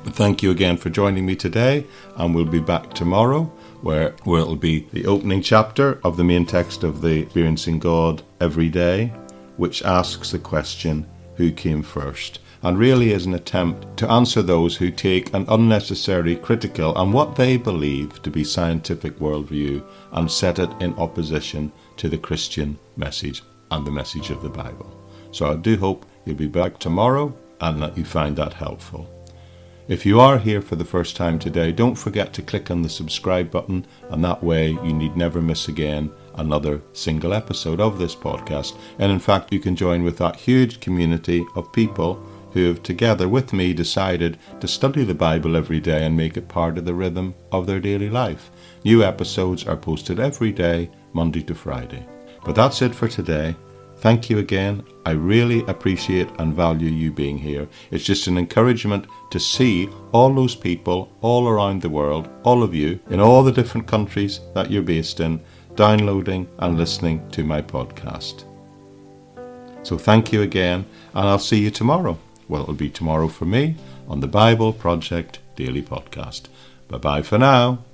But 0.04 0.14
thank 0.14 0.42
you 0.42 0.50
again 0.50 0.76
for 0.76 0.90
joining 0.90 1.24
me 1.24 1.36
today, 1.36 1.86
and 2.16 2.34
we'll 2.34 2.44
be 2.44 2.60
back 2.60 2.92
tomorrow 2.92 3.50
where, 3.82 4.10
where 4.24 4.40
it'll 4.40 4.56
be 4.56 4.86
the 4.92 5.06
opening 5.06 5.42
chapter 5.42 6.00
of 6.04 6.16
the 6.16 6.24
main 6.24 6.46
text 6.46 6.84
of 6.84 7.00
the 7.00 7.20
Experiencing 7.20 7.78
God 7.78 8.22
Every 8.40 8.68
Day, 8.68 9.12
which 9.56 9.82
asks 9.82 10.30
the 10.30 10.38
question, 10.38 11.06
Who 11.36 11.52
came 11.52 11.82
first? 11.82 12.40
and 12.62 12.78
really 12.78 13.12
is 13.12 13.26
an 13.26 13.34
attempt 13.34 13.96
to 13.96 14.10
answer 14.10 14.42
those 14.42 14.76
who 14.76 14.90
take 14.90 15.32
an 15.32 15.46
unnecessary 15.48 16.36
critical 16.36 16.96
and 16.98 17.12
what 17.12 17.36
they 17.36 17.56
believe 17.56 18.22
to 18.22 18.30
be 18.30 18.44
scientific 18.44 19.18
worldview 19.18 19.84
and 20.12 20.30
set 20.30 20.58
it 20.58 20.70
in 20.80 20.92
opposition 20.94 21.72
to 21.96 22.08
the 22.08 22.18
Christian 22.18 22.78
message 22.96 23.42
and 23.70 23.86
the 23.86 23.90
message 23.90 24.30
of 24.30 24.42
the 24.42 24.48
Bible. 24.50 24.94
So 25.32 25.50
I 25.50 25.56
do 25.56 25.76
hope 25.76 26.06
you'll 26.24 26.36
be 26.36 26.48
back 26.48 26.78
tomorrow 26.78 27.34
and 27.60 27.82
that 27.82 27.96
you 27.96 28.04
find 28.04 28.36
that 28.36 28.52
helpful. 28.52 29.08
If 29.90 30.06
you 30.06 30.20
are 30.20 30.38
here 30.38 30.62
for 30.62 30.76
the 30.76 30.84
first 30.84 31.16
time 31.16 31.36
today, 31.36 31.72
don't 31.72 31.96
forget 31.96 32.32
to 32.34 32.42
click 32.42 32.70
on 32.70 32.80
the 32.80 32.88
subscribe 32.88 33.50
button, 33.50 33.84
and 34.10 34.22
that 34.22 34.40
way 34.40 34.70
you 34.70 34.92
need 34.92 35.16
never 35.16 35.42
miss 35.42 35.66
again 35.66 36.12
another 36.36 36.80
single 36.92 37.34
episode 37.34 37.80
of 37.80 37.98
this 37.98 38.14
podcast. 38.14 38.78
And 39.00 39.10
in 39.10 39.18
fact, 39.18 39.52
you 39.52 39.58
can 39.58 39.74
join 39.74 40.04
with 40.04 40.16
that 40.18 40.36
huge 40.36 40.78
community 40.78 41.44
of 41.56 41.72
people 41.72 42.24
who 42.52 42.68
have 42.68 42.84
together 42.84 43.28
with 43.28 43.52
me 43.52 43.74
decided 43.74 44.38
to 44.60 44.68
study 44.68 45.02
the 45.02 45.12
Bible 45.12 45.56
every 45.56 45.80
day 45.80 46.06
and 46.06 46.16
make 46.16 46.36
it 46.36 46.46
part 46.46 46.78
of 46.78 46.84
the 46.84 46.94
rhythm 46.94 47.34
of 47.50 47.66
their 47.66 47.80
daily 47.80 48.08
life. 48.08 48.52
New 48.84 49.02
episodes 49.02 49.66
are 49.66 49.76
posted 49.76 50.20
every 50.20 50.52
day, 50.52 50.88
Monday 51.14 51.42
to 51.42 51.54
Friday. 51.56 52.06
But 52.44 52.54
that's 52.54 52.80
it 52.80 52.94
for 52.94 53.08
today. 53.08 53.56
Thank 54.00 54.30
you 54.30 54.38
again. 54.38 54.82
I 55.04 55.10
really 55.10 55.62
appreciate 55.66 56.28
and 56.38 56.54
value 56.54 56.90
you 56.90 57.12
being 57.12 57.36
here. 57.36 57.68
It's 57.90 58.04
just 58.04 58.28
an 58.28 58.38
encouragement 58.38 59.06
to 59.30 59.38
see 59.38 59.90
all 60.12 60.32
those 60.32 60.56
people 60.56 61.12
all 61.20 61.46
around 61.46 61.82
the 61.82 61.90
world, 61.90 62.28
all 62.42 62.62
of 62.62 62.74
you, 62.74 62.98
in 63.10 63.20
all 63.20 63.42
the 63.42 63.52
different 63.52 63.86
countries 63.86 64.40
that 64.54 64.70
you're 64.70 64.82
based 64.82 65.20
in, 65.20 65.38
downloading 65.74 66.48
and 66.60 66.78
listening 66.78 67.28
to 67.32 67.44
my 67.44 67.60
podcast. 67.60 68.44
So 69.82 69.98
thank 69.98 70.32
you 70.32 70.42
again, 70.42 70.86
and 71.14 71.28
I'll 71.28 71.38
see 71.38 71.60
you 71.60 71.70
tomorrow. 71.70 72.18
Well, 72.48 72.62
it'll 72.62 72.74
be 72.74 72.90
tomorrow 72.90 73.28
for 73.28 73.44
me 73.44 73.76
on 74.08 74.20
the 74.20 74.28
Bible 74.28 74.72
Project 74.72 75.40
Daily 75.56 75.82
Podcast. 75.82 76.48
Bye 76.88 76.98
bye 76.98 77.22
for 77.22 77.38
now. 77.38 77.84